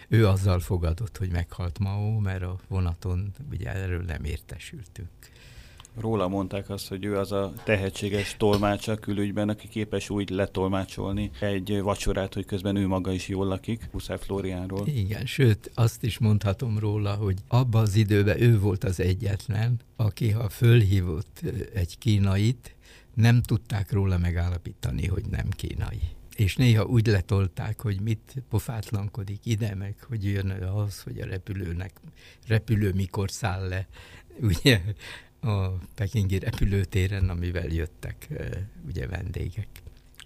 [0.08, 5.08] ő azzal fogadott, hogy meghalt Mao, mert a vonaton ugye erről nem értesültünk.
[6.00, 11.80] Róla mondták azt, hogy ő az a tehetséges tolmácsa külügyben, aki képes úgy letolmácsolni egy
[11.80, 14.86] vacsorát, hogy közben ő maga is jól lakik, Huszár Flóriánról.
[14.86, 20.30] Igen, sőt, azt is mondhatom róla, hogy abban az időben ő volt az egyetlen, aki
[20.30, 21.40] ha fölhívott
[21.74, 22.74] egy kínait,
[23.14, 26.00] nem tudták róla megállapítani, hogy nem kínai
[26.36, 32.00] és néha úgy letolták, hogy mit pofátlankodik ide, meg hogy jön az, hogy a repülőnek,
[32.46, 33.86] repülő mikor száll le,
[34.50, 34.80] ugye
[35.46, 38.28] a pekingi repülőtéren, amivel jöttek
[38.86, 39.68] ugye vendégek.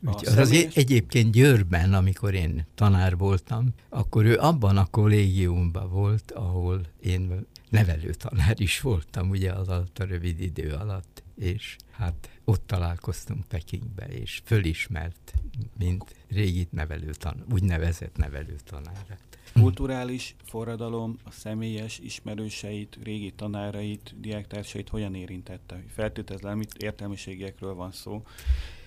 [0.02, 6.80] Úgy, az, egyébként Győrben, amikor én tanár voltam, akkor ő abban a kollégiumban volt, ahol
[7.00, 12.66] én nevelő tanár is voltam, ugye az alatt a rövid idő alatt, és hát ott
[12.66, 15.32] találkoztunk Pekingbe, és fölismert,
[15.78, 19.29] mint régi nevelőtan, úgynevezett nevelőtanárát.
[19.52, 25.82] Kulturális forradalom a személyes ismerőseit, régi tanárait, diáktársait hogyan érintette?
[25.94, 28.22] Feltételezem, itt értelmiségiekről van szó,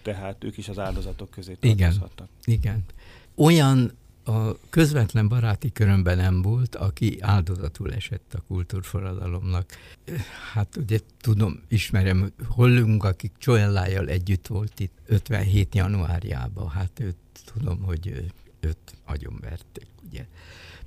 [0.02, 2.28] tehát ők is az áldozatok közé tartozhattak.
[2.43, 2.84] Igen, igen.
[3.36, 3.91] Olyan
[4.26, 9.71] a közvetlen baráti körömben nem volt, aki áldozatul esett a kultúrforradalomnak.
[10.54, 15.76] Hát ugye tudom, ismerem Hollunk, akik Csoellájjal együtt volt itt 57.
[15.76, 16.69] januárjában.
[16.69, 17.15] Hát őt
[17.54, 18.32] tudom, hogy
[18.65, 20.26] őt agyonverték, ugye.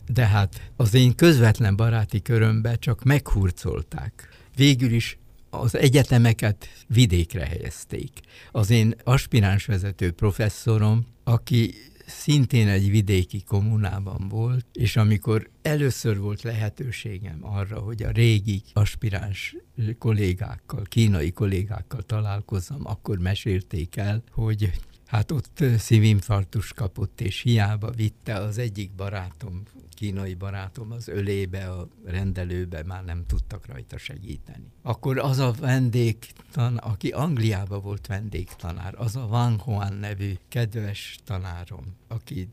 [0.09, 4.29] De hát az én közvetlen baráti körömben csak meghurcolták.
[4.57, 5.19] Végül is
[5.51, 8.11] az egyetemeket vidékre helyezték.
[8.53, 11.75] Az én aspiráns vezető professzorom, aki
[12.07, 19.57] szintén egy vidéki kommunában volt, és amikor először volt lehetőségem arra, hogy a régi aspiráns
[19.99, 24.71] kollégákkal, kínai kollégákkal találkozzam, akkor mesélték el, hogy
[25.07, 29.63] Hát ott szívinfarktus kapott, és hiába vitte az egyik barátom,
[29.95, 34.73] kínai barátom az ölébe, a rendelőbe, már nem tudtak rajta segíteni.
[34.83, 41.85] Akkor az a vendégtan, aki Angliába volt vendégtanár, az a Wang Huan nevű kedves tanárom,
[42.09, 42.49] aki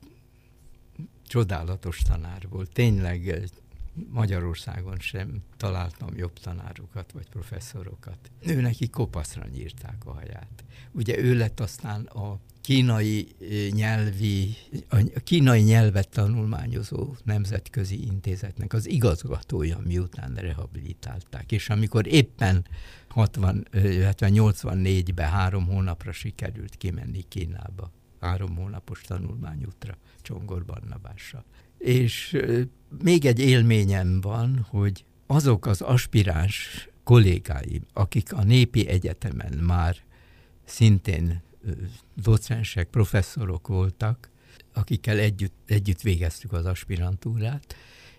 [1.27, 3.49] csodálatos tanár volt, tényleg
[4.09, 8.31] Magyarországon sem találtam jobb tanárokat vagy professzorokat.
[8.39, 10.63] Ő neki kopaszra nyírták a haját.
[10.91, 13.27] Ugye ő lett aztán a kínai
[13.71, 14.55] nyelvi,
[14.89, 21.51] a kínai nyelvet tanulmányozó nemzetközi intézetnek az igazgatója, miután rehabilitálták.
[21.51, 22.65] És amikor éppen
[23.07, 31.43] 60, 84-ben három hónapra sikerült kimenni Kínába, három hónapos tanulmányútra Csongor Barnabással
[31.77, 32.37] És
[33.03, 39.95] még egy élményem van, hogy azok az aspiráns kollégáim, akik a Népi Egyetemen már
[40.65, 41.41] szintén
[42.15, 44.29] docensek, professzorok voltak,
[44.73, 47.75] akikkel együtt, együtt végeztük az aspirantúrát,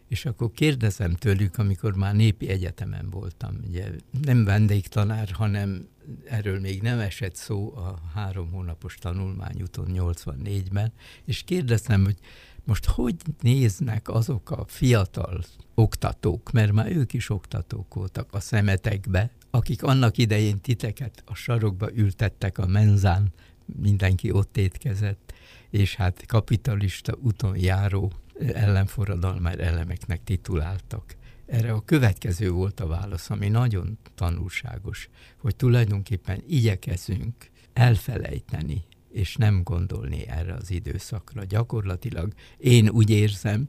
[0.09, 3.91] és akkor kérdezem tőlük, amikor már népi egyetemen voltam, ugye
[4.23, 5.89] nem vendégtanár, hanem
[6.25, 10.93] erről még nem esett szó a három hónapos tanulmányúton 84-ben,
[11.25, 12.19] és kérdezem, hogy
[12.65, 15.45] most hogy néznek azok a fiatal
[15.75, 21.93] oktatók, mert már ők is oktatók voltak a szemetekbe, akik annak idején titeket a sarokba
[21.95, 23.33] ültettek a menzán,
[23.65, 25.33] mindenki ott étkezett,
[25.71, 28.13] és hát kapitalista úton járó
[28.53, 31.17] ellenforradalmár elemeknek tituláltak.
[31.47, 35.09] Erre a következő volt a válasz, ami nagyon tanulságos,
[35.39, 38.85] hogy tulajdonképpen igyekezünk elfelejteni
[39.15, 41.45] és nem gondolni erre az időszakra.
[41.45, 43.69] Gyakorlatilag én úgy érzem,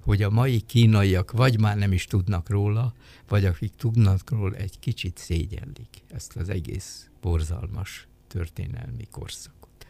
[0.00, 2.94] hogy a mai kínaiak vagy már nem is tudnak róla,
[3.28, 9.86] vagy akik tudnak róla, egy kicsit szégyellik ezt az egész borzalmas történelmi korszakot.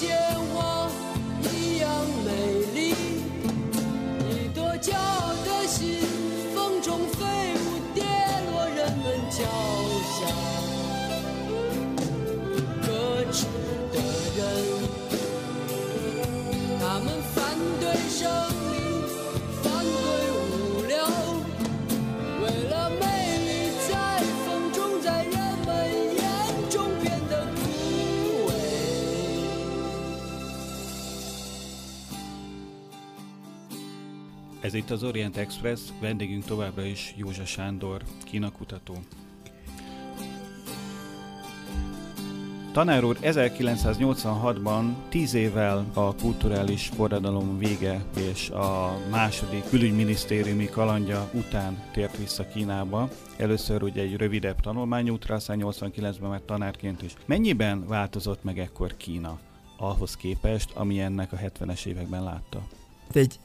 [0.00, 0.47] Ez
[34.88, 38.94] itt az Orient Express, vendégünk továbbra is Józsa Sándor, kínakutató.
[42.72, 51.82] Tanár úr 1986-ban, tíz évvel a kulturális forradalom vége és a második külügyminisztériumi kalandja után
[51.92, 53.08] tért vissza Kínába.
[53.36, 57.14] Először ugye egy rövidebb tanulmányútra, aztán 89-ben már tanárként is.
[57.26, 59.38] Mennyiben változott meg ekkor Kína?
[59.80, 62.62] ahhoz képest, ami ennek a 70-es években látta?
[63.12, 63.38] Egy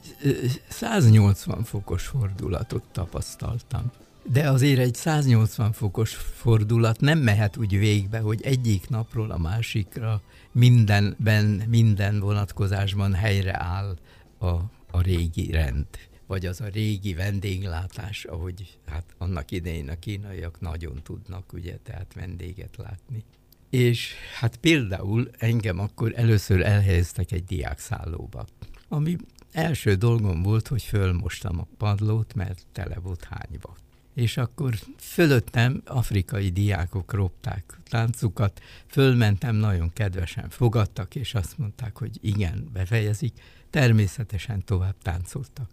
[0.70, 3.91] 180 fokos fordulatot tapasztaltam.
[4.32, 10.22] De azért egy 180 fokos fordulat nem mehet úgy végbe, hogy egyik napról a másikra
[10.51, 13.97] mindenben, minden vonatkozásban helyreáll
[14.38, 14.47] a,
[14.91, 15.88] a régi rend
[16.28, 22.14] vagy az a régi vendéglátás, ahogy hát annak idején a kínaiak nagyon tudnak, ugye, tehát
[22.14, 23.24] vendéget látni.
[23.70, 28.45] És hát például engem akkor először elhelyeztek egy diákszállóba,
[28.88, 29.18] ami
[29.54, 33.76] első dolgom volt, hogy fölmostam a padlót, mert tele volt hányva.
[34.14, 42.18] És akkor fölöttem afrikai diákok ropták táncukat, fölmentem, nagyon kedvesen fogadtak, és azt mondták, hogy
[42.22, 43.34] igen, befejezik,
[43.70, 45.70] természetesen tovább táncoltak.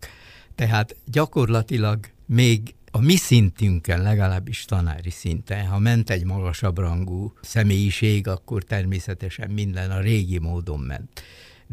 [0.55, 8.27] Tehát gyakorlatilag még a mi szintünkön, legalábbis tanári szinten, ha ment egy magasabb rangú személyiség,
[8.27, 11.23] akkor természetesen minden a régi módon ment.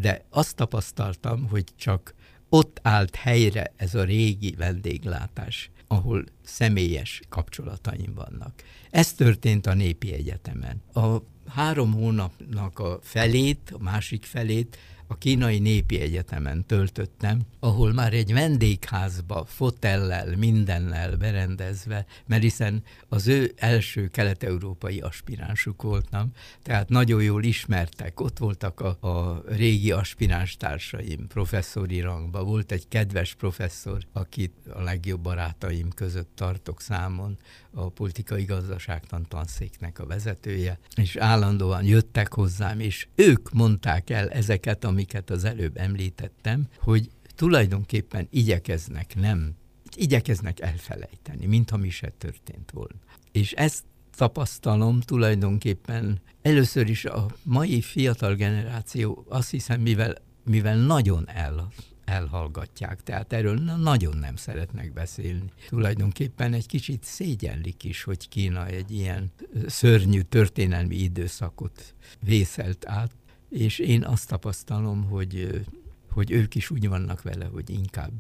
[0.02, 2.14] De azt tapasztaltam, hogy csak
[2.50, 8.54] ott állt helyre ez a régi vendéglátás, ahol személyes kapcsolataim vannak.
[8.90, 10.82] Ez történt a Népi Egyetemen.
[10.94, 11.18] A
[11.48, 14.78] három hónapnak a felét, a másik felét
[15.08, 23.28] a kínai népi egyetemen töltöttem, ahol már egy vendégházba, fotellel, mindennel berendezve, mert hiszen az
[23.28, 26.32] ő első kelet-európai aspiránsuk voltam,
[26.64, 32.88] tehát nagyon jól ismertek, ott voltak a, a régi aspiráns társaim, professzori rangba, volt egy
[32.88, 37.38] kedves professzor, akit a legjobb barátaim között tartok számon,
[37.78, 44.84] a politikai gazdaságtan tanszéknek a vezetője, és állandóan jöttek hozzám, és ők mondták el ezeket,
[44.84, 49.56] amiket az előbb említettem, hogy tulajdonképpen igyekeznek nem,
[49.96, 53.00] igyekeznek elfelejteni, mintha mi se történt volna.
[53.32, 53.84] És ezt
[54.16, 61.72] tapasztalom tulajdonképpen először is a mai fiatal generáció azt hiszem, mivel, mivel nagyon el
[62.08, 65.52] elhallgatják, tehát erről nagyon nem szeretnek beszélni.
[65.68, 69.32] Tulajdonképpen egy kicsit szégyenlik is, hogy Kína egy ilyen
[69.66, 73.12] szörnyű történelmi időszakot vészelt át,
[73.50, 75.66] és én azt tapasztalom, hogy,
[76.12, 78.12] hogy ők is úgy vannak vele, hogy inkább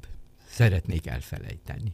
[0.48, 1.94] szeretnék elfelejteni.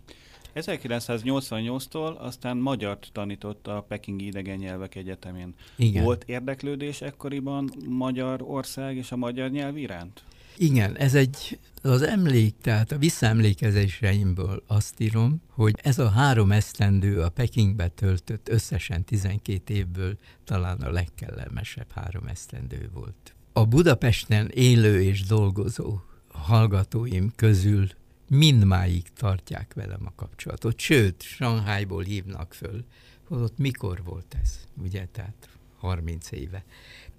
[0.56, 5.54] 1988-tól aztán magyart tanított a Pekingi Idegen Nyelvek Egyetemén.
[5.76, 6.04] Igen.
[6.04, 10.24] Volt érdeklődés ekkoriban Magyarország és a magyar nyelv iránt?
[10.58, 17.22] Igen, ez egy, az emlék, tehát a visszaemlékezéseimből azt írom, hogy ez a három esztendő
[17.22, 23.36] a Pekingbe töltött összesen 12 évből talán a legkellemesebb három esztendő volt.
[23.54, 27.88] A Budapesten élő és dolgozó hallgatóim közül
[28.30, 30.80] mindmáig tartják velem a kapcsolatot.
[30.80, 32.84] Sőt, Shanghaiból hívnak föl,
[33.28, 36.64] ott mikor volt ez, ugye, tehát 30 éve.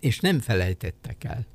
[0.00, 1.46] És nem felejtettek el.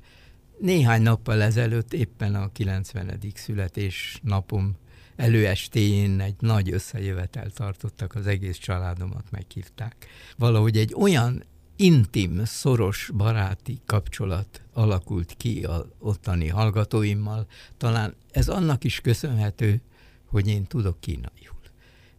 [0.60, 3.18] Néhány nappal ezelőtt éppen a 90.
[3.34, 4.76] születésnapom
[5.16, 10.06] előestéjén egy nagy összejövetel tartottak, az egész családomat meghívták.
[10.36, 11.44] Valahogy egy olyan
[11.76, 17.46] intim, szoros baráti kapcsolat alakult ki a ottani hallgatóimmal.
[17.76, 19.80] Talán ez annak is köszönhető,
[20.24, 21.59] hogy én tudok kínaiul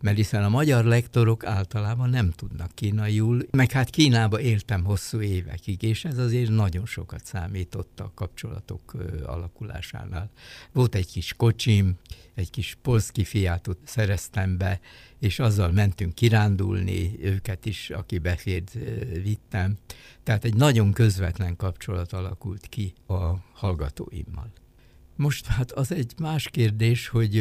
[0.02, 5.84] mert hiszen a magyar lektorok általában nem tudnak kínaiul, meg hát Kínába éltem hosszú évekig,
[5.84, 8.94] és ez azért nagyon sokat számított a kapcsolatok
[9.26, 10.30] alakulásánál.
[10.72, 11.96] Volt egy kis kocsim,
[12.34, 14.80] egy kis polszki fiátot szereztem be,
[15.20, 18.78] és azzal mentünk kirándulni, őket is, aki befért,
[19.24, 19.78] vittem.
[20.24, 24.52] Tehát egy nagyon közvetlen kapcsolat alakult ki a hallgatóimmal.
[25.16, 27.36] Most hát az egy más kérdés, hogy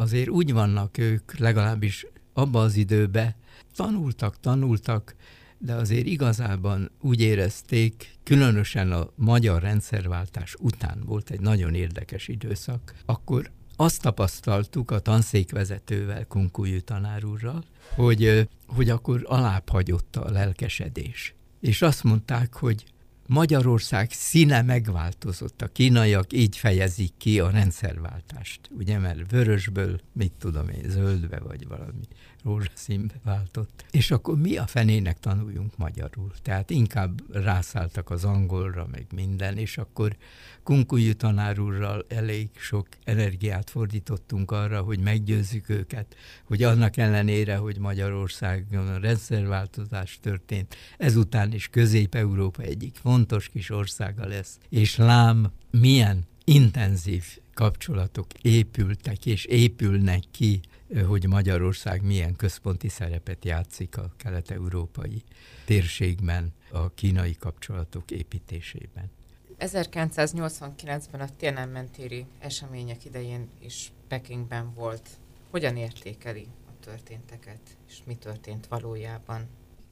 [0.00, 3.36] azért úgy vannak ők, legalábbis abba az időbe,
[3.74, 5.14] tanultak, tanultak,
[5.58, 12.94] de azért igazában úgy érezték, különösen a magyar rendszerváltás után volt egy nagyon érdekes időszak,
[13.04, 21.34] akkor azt tapasztaltuk a tanszékvezetővel, Kunkújű tanár úrral, hogy, hogy akkor alább hagyott a lelkesedés.
[21.60, 22.84] És azt mondták, hogy
[23.28, 25.62] Magyarország színe megváltozott.
[25.62, 28.60] A kínaiak így fejezik ki a rendszerváltást.
[28.70, 32.06] Ugye, mert vörösből, mit tudom én, zöldbe vagy valami
[32.44, 33.84] rózsaszínbe váltott.
[33.90, 36.32] És akkor mi a fenének tanuljunk magyarul?
[36.42, 40.16] Tehát inkább rászálltak az angolra, meg minden, és akkor
[40.62, 47.78] Kunkuyi tanár úrral elég sok energiát fordítottunk arra, hogy meggyőzzük őket, hogy annak ellenére, hogy
[47.78, 54.58] Magyarországon rendszerváltozás történt, ezután is Közép-Európa egyik fontos kis országa lesz.
[54.68, 57.24] És lám, milyen intenzív
[57.54, 60.60] kapcsolatok épültek és épülnek ki
[61.06, 65.22] hogy Magyarország milyen központi szerepet játszik a kelet-európai
[65.64, 69.10] térségben, a kínai kapcsolatok építésében.
[69.58, 75.08] 1989-ben a Tiananmen téri események idején is Pekingben volt.
[75.50, 79.46] Hogyan értékeli a történteket, és mi történt valójában?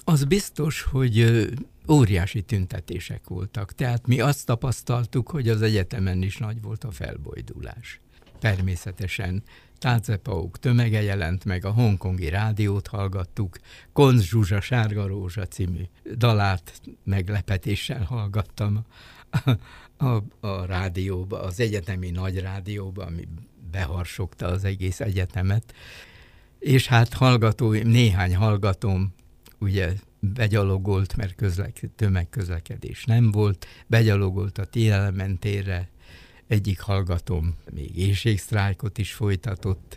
[0.04, 1.46] Az biztos, hogy
[1.88, 3.72] óriási tüntetések voltak.
[3.72, 8.00] Tehát mi azt tapasztaltuk, hogy az egyetemen is nagy volt a felbojdulás.
[8.38, 9.42] Természetesen
[9.78, 13.58] Tácepauk tömege jelent meg, a hongkongi rádiót hallgattuk,
[13.92, 15.82] Konz Zsuzsa Sárga Rózsa című
[16.16, 18.84] dalát meglepetéssel hallgattam
[19.30, 19.50] a,
[20.06, 23.28] a, a rádióba, az egyetemi nagy rádióba, ami
[23.70, 25.74] beharsogta az egész egyetemet.
[26.58, 29.14] És hát hallgatóim, néhány hallgatóm
[29.58, 35.38] ugye begyalogolt, mert közlek, tömegközlekedés nem volt, begyalogolt a Tielemen
[36.46, 39.96] egyik hallgatóm még éjségsztrájkot is folytatott,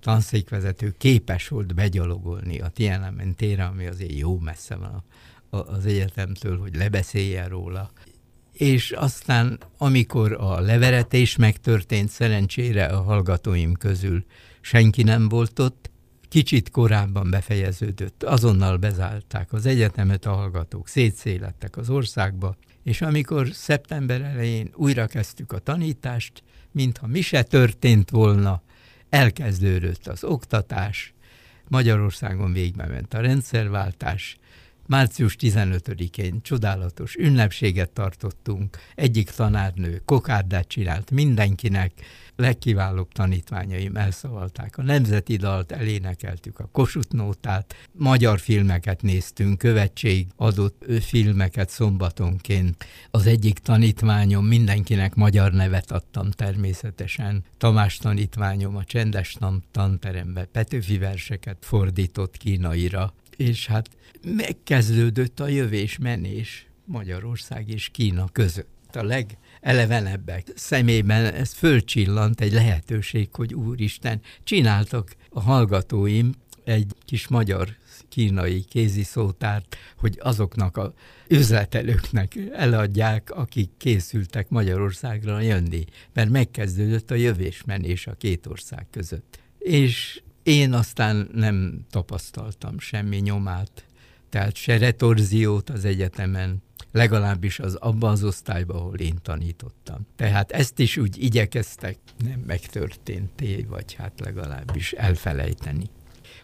[0.00, 5.02] tanszékvezető képes volt begyalogolni a Tielemen térre, ami azért jó messze van
[5.50, 7.90] a, a, az egyetemtől, hogy lebeszéljen róla.
[8.52, 14.24] És aztán, amikor a leveretés megtörtént, szerencsére a hallgatóim közül
[14.60, 15.90] senki nem volt ott,
[16.28, 18.22] kicsit korábban befejeződött.
[18.22, 25.52] Azonnal bezárták az egyetemet, a hallgatók szétszélettek az országba, és amikor szeptember elején újra kezdtük
[25.52, 28.62] a tanítást, mintha mi se történt volna,
[29.08, 31.14] elkezdődött az oktatás,
[31.68, 34.36] Magyarországon végbe ment a rendszerváltás,
[34.88, 41.92] Március 15-én csodálatos ünnepséget tartottunk, egyik tanárnő kokárdát csinált mindenkinek,
[42.36, 51.70] legkiválóbb tanítványaim elszavalták a nemzeti dalt, elénekeltük a kosutnótát, magyar filmeket néztünk, követség adott filmeket
[51.70, 52.84] szombatonként.
[53.10, 57.44] Az egyik tanítványom, mindenkinek magyar nevet adtam természetesen.
[57.58, 59.36] Tamás tanítványom a csendes
[59.70, 63.88] tanterembe Petőfi verseket fordított kínaira, és hát
[64.22, 68.96] megkezdődött a jövés-menés Magyarország és Kína között.
[68.96, 76.34] A legelevenebbek szemében ez fölcsillant egy lehetőség, hogy úristen, csináltak a hallgatóim
[76.64, 77.76] egy kis magyar
[78.08, 80.94] kínai kéziszótárt, hogy azoknak a
[81.28, 89.38] üzletelőknek eladják, akik készültek Magyarországra jönni, mert megkezdődött a jövésmenés a két ország között.
[89.58, 93.84] És én aztán nem tapasztaltam semmi nyomát,
[94.28, 100.06] tehát se retorziót az egyetemen, legalábbis az abban az osztályban, ahol én tanítottam.
[100.16, 105.84] Tehát ezt is úgy igyekeztek nem megtörténté, vagy hát legalábbis elfelejteni.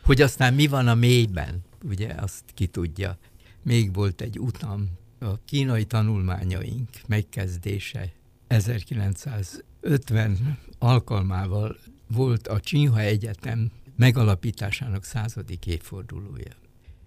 [0.03, 3.19] Hogy aztán mi van a mélyben, ugye azt ki tudja.
[3.63, 4.89] Még volt egy utam,
[5.19, 8.13] a kínai tanulmányaink megkezdése
[8.47, 11.77] 1950 alkalmával
[12.07, 16.57] volt a Csinha Egyetem megalapításának századik évfordulója.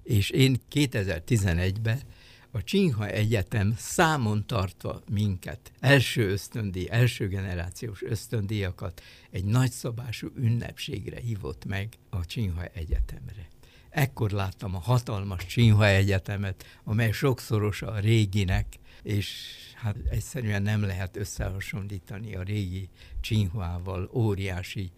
[0.03, 1.99] És én 2011-ben
[2.51, 11.65] a Csinha Egyetem számon tartva minket, első ösztöndi, első generációs ösztöndíjakat egy nagyszabású ünnepségre hívott
[11.65, 13.47] meg a Csinha Egyetemre.
[13.89, 21.17] Ekkor láttam a hatalmas Csinha Egyetemet, amely sokszoros a réginek, és hát egyszerűen nem lehet
[21.17, 22.89] összehasonlítani a régi
[23.21, 24.91] Csinhuával, óriási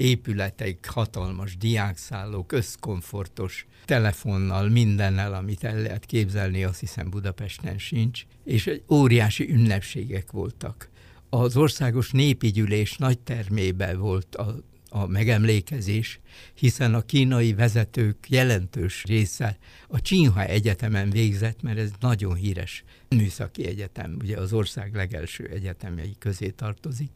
[0.00, 8.66] épületeik, hatalmas diákszállók, összkomfortos telefonnal, mindennel, amit el lehet képzelni, azt hiszem Budapesten sincs, és
[8.66, 10.88] egy óriási ünnepségek voltak.
[11.28, 14.56] Az országos népi gyűlés nagy termébe volt a,
[14.88, 16.20] a megemlékezés,
[16.54, 23.66] hiszen a kínai vezetők jelentős része a Csinha Egyetemen végzett, mert ez nagyon híres műszaki
[23.66, 27.10] egyetem, ugye az ország legelső egyetemei közé tartozik.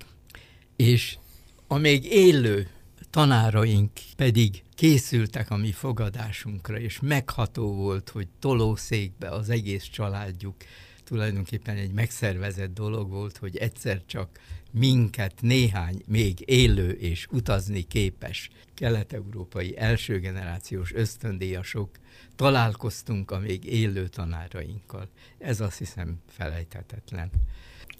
[0.77, 1.17] És
[1.75, 2.69] a még élő
[3.11, 10.55] tanáraink pedig készültek a mi fogadásunkra, és megható volt, hogy tolószékbe az egész családjuk
[11.05, 18.51] tulajdonképpen egy megszervezett dolog volt, hogy egyszer csak minket néhány még élő és utazni képes
[18.75, 21.91] kelet-európai első generációs ösztöndíjasok
[22.37, 25.09] találkoztunk a még élő tanárainkkal.
[25.39, 27.31] Ez azt hiszem felejthetetlen.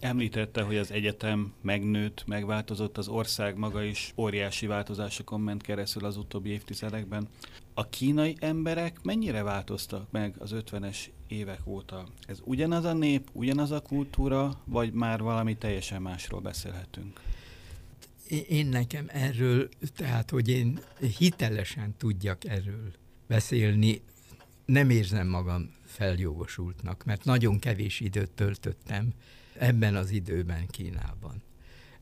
[0.05, 6.17] Említette, hogy az egyetem megnőtt, megváltozott, az ország maga is óriási változásokon ment keresztül az
[6.17, 7.29] utóbbi évtizedekben.
[7.75, 10.97] A kínai emberek mennyire változtak meg az 50-es
[11.29, 12.09] évek óta?
[12.27, 17.21] Ez ugyanaz a nép, ugyanaz a kultúra, vagy már valami teljesen másról beszélhetünk?
[18.49, 20.81] Én nekem erről, tehát hogy én
[21.19, 22.93] hitelesen tudjak erről
[23.27, 24.03] beszélni,
[24.65, 29.15] nem érzem magam feljogosultnak, mert nagyon kevés időt töltöttem
[29.59, 31.43] ebben az időben Kínában.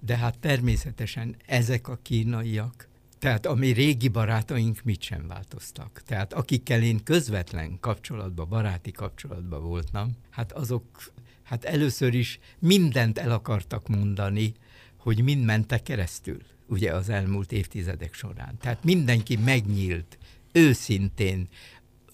[0.01, 2.89] De hát természetesen ezek a kínaiak,
[3.19, 6.03] tehát a mi régi barátaink mit sem változtak.
[6.07, 11.13] Tehát akikkel én közvetlen kapcsolatban, baráti kapcsolatban voltam, hát azok
[11.53, 14.53] Hát először is mindent el akartak mondani,
[14.97, 18.57] hogy mind mentek keresztül, ugye az elmúlt évtizedek során.
[18.61, 20.19] Tehát mindenki megnyílt,
[20.53, 21.49] őszintén,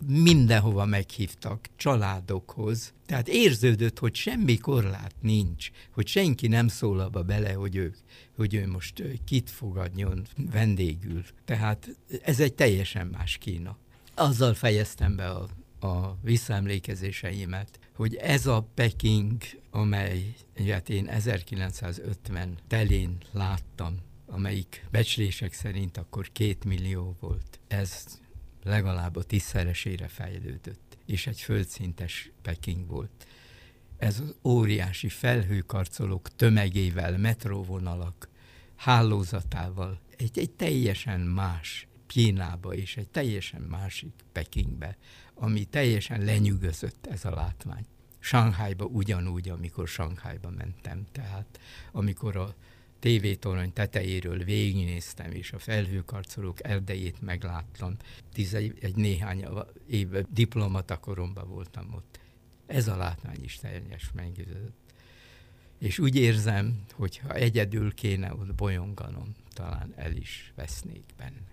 [0.07, 2.93] mindenhova meghívtak, családokhoz.
[3.07, 7.95] Tehát érződött, hogy semmi korlát nincs, hogy senki nem szól abba bele, hogy ő,
[8.37, 11.25] hogy ő most kit fogadjon vendégül.
[11.45, 13.77] Tehát ez egy teljesen más Kína.
[14.15, 15.49] Azzal fejeztem be a,
[15.87, 20.35] a visszaemlékezéseimet, hogy ez a Peking, amely
[20.69, 23.97] hát én 1950 telén láttam,
[24.27, 27.61] amelyik becslések szerint akkor két millió volt.
[27.69, 28.19] Ez
[28.63, 33.27] legalább a tízszeresére fejlődött, és egy földszintes Peking volt.
[33.97, 38.29] Ez az óriási felhőkarcolók tömegével, metróvonalak
[38.77, 44.97] hálózatával egy, egy teljesen más Kínába és egy teljesen másik Pekingbe,
[45.35, 47.87] ami teljesen lenyűgözött ez a látvány.
[48.19, 51.61] Sanghajba ugyanúgy, amikor Sanghajba mentem, tehát
[51.93, 52.55] amikor a
[52.99, 57.97] tévétorony tetejéről végignéztem, és a felhőkarcolók erdejét megláttam.
[58.33, 59.45] Tizegy, egy néhány
[59.87, 62.19] éve diplomata koromban voltam ott.
[62.67, 64.77] Ez a látvány is teljes meggyőzött.
[65.79, 71.47] És úgy érzem, hogy ha egyedül kéne ott bolyonganom, talán el is vesznék benne.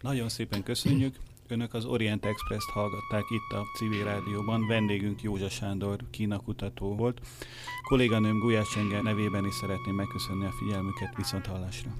[0.00, 1.16] Nagyon szépen köszönjük.
[1.52, 4.66] Önök az Orient Express-t hallgatták itt a civil rádióban.
[4.66, 6.40] Vendégünk Józsa Sándor, Kína
[6.76, 7.20] volt.
[7.88, 11.90] Kolléganőm Gulyás Csenge nevében is szeretném megköszönni a figyelmüket viszont hallásra.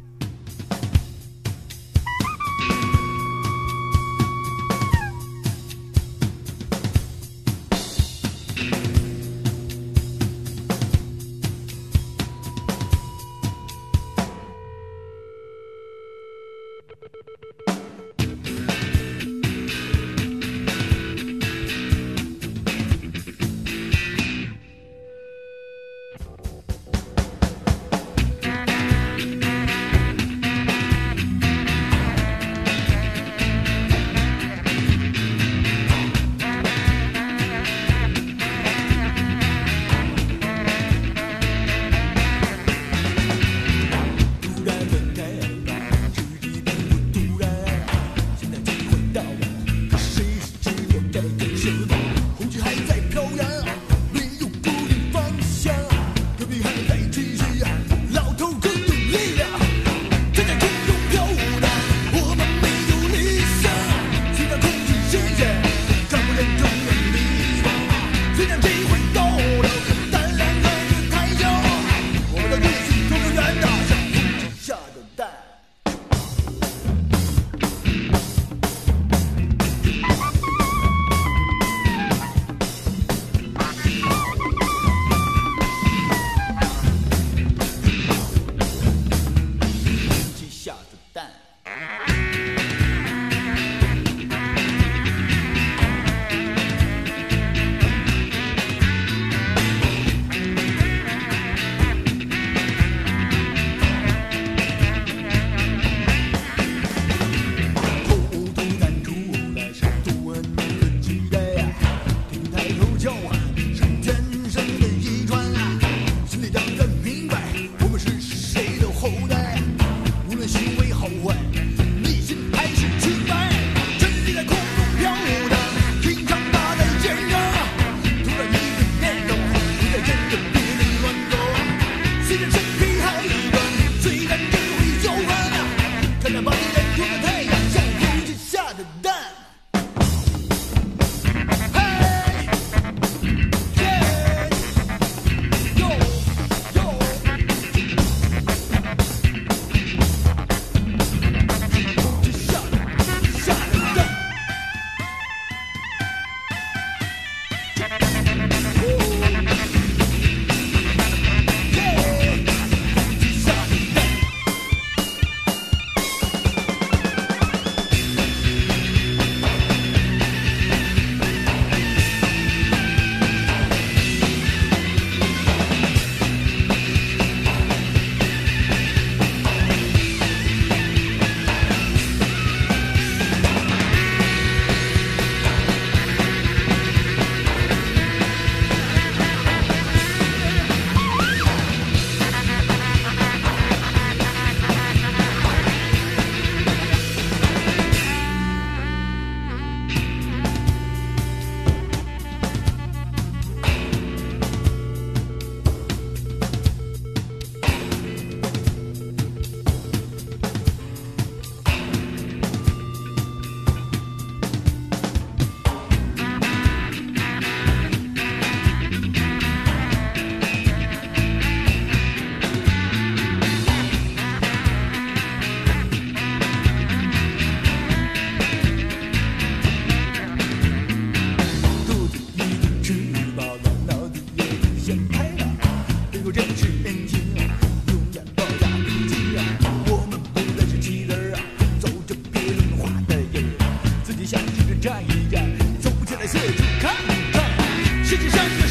[244.83, 245.49] 站一站，
[245.81, 246.93] 走起来，四处看
[247.33, 248.62] 看，世界上。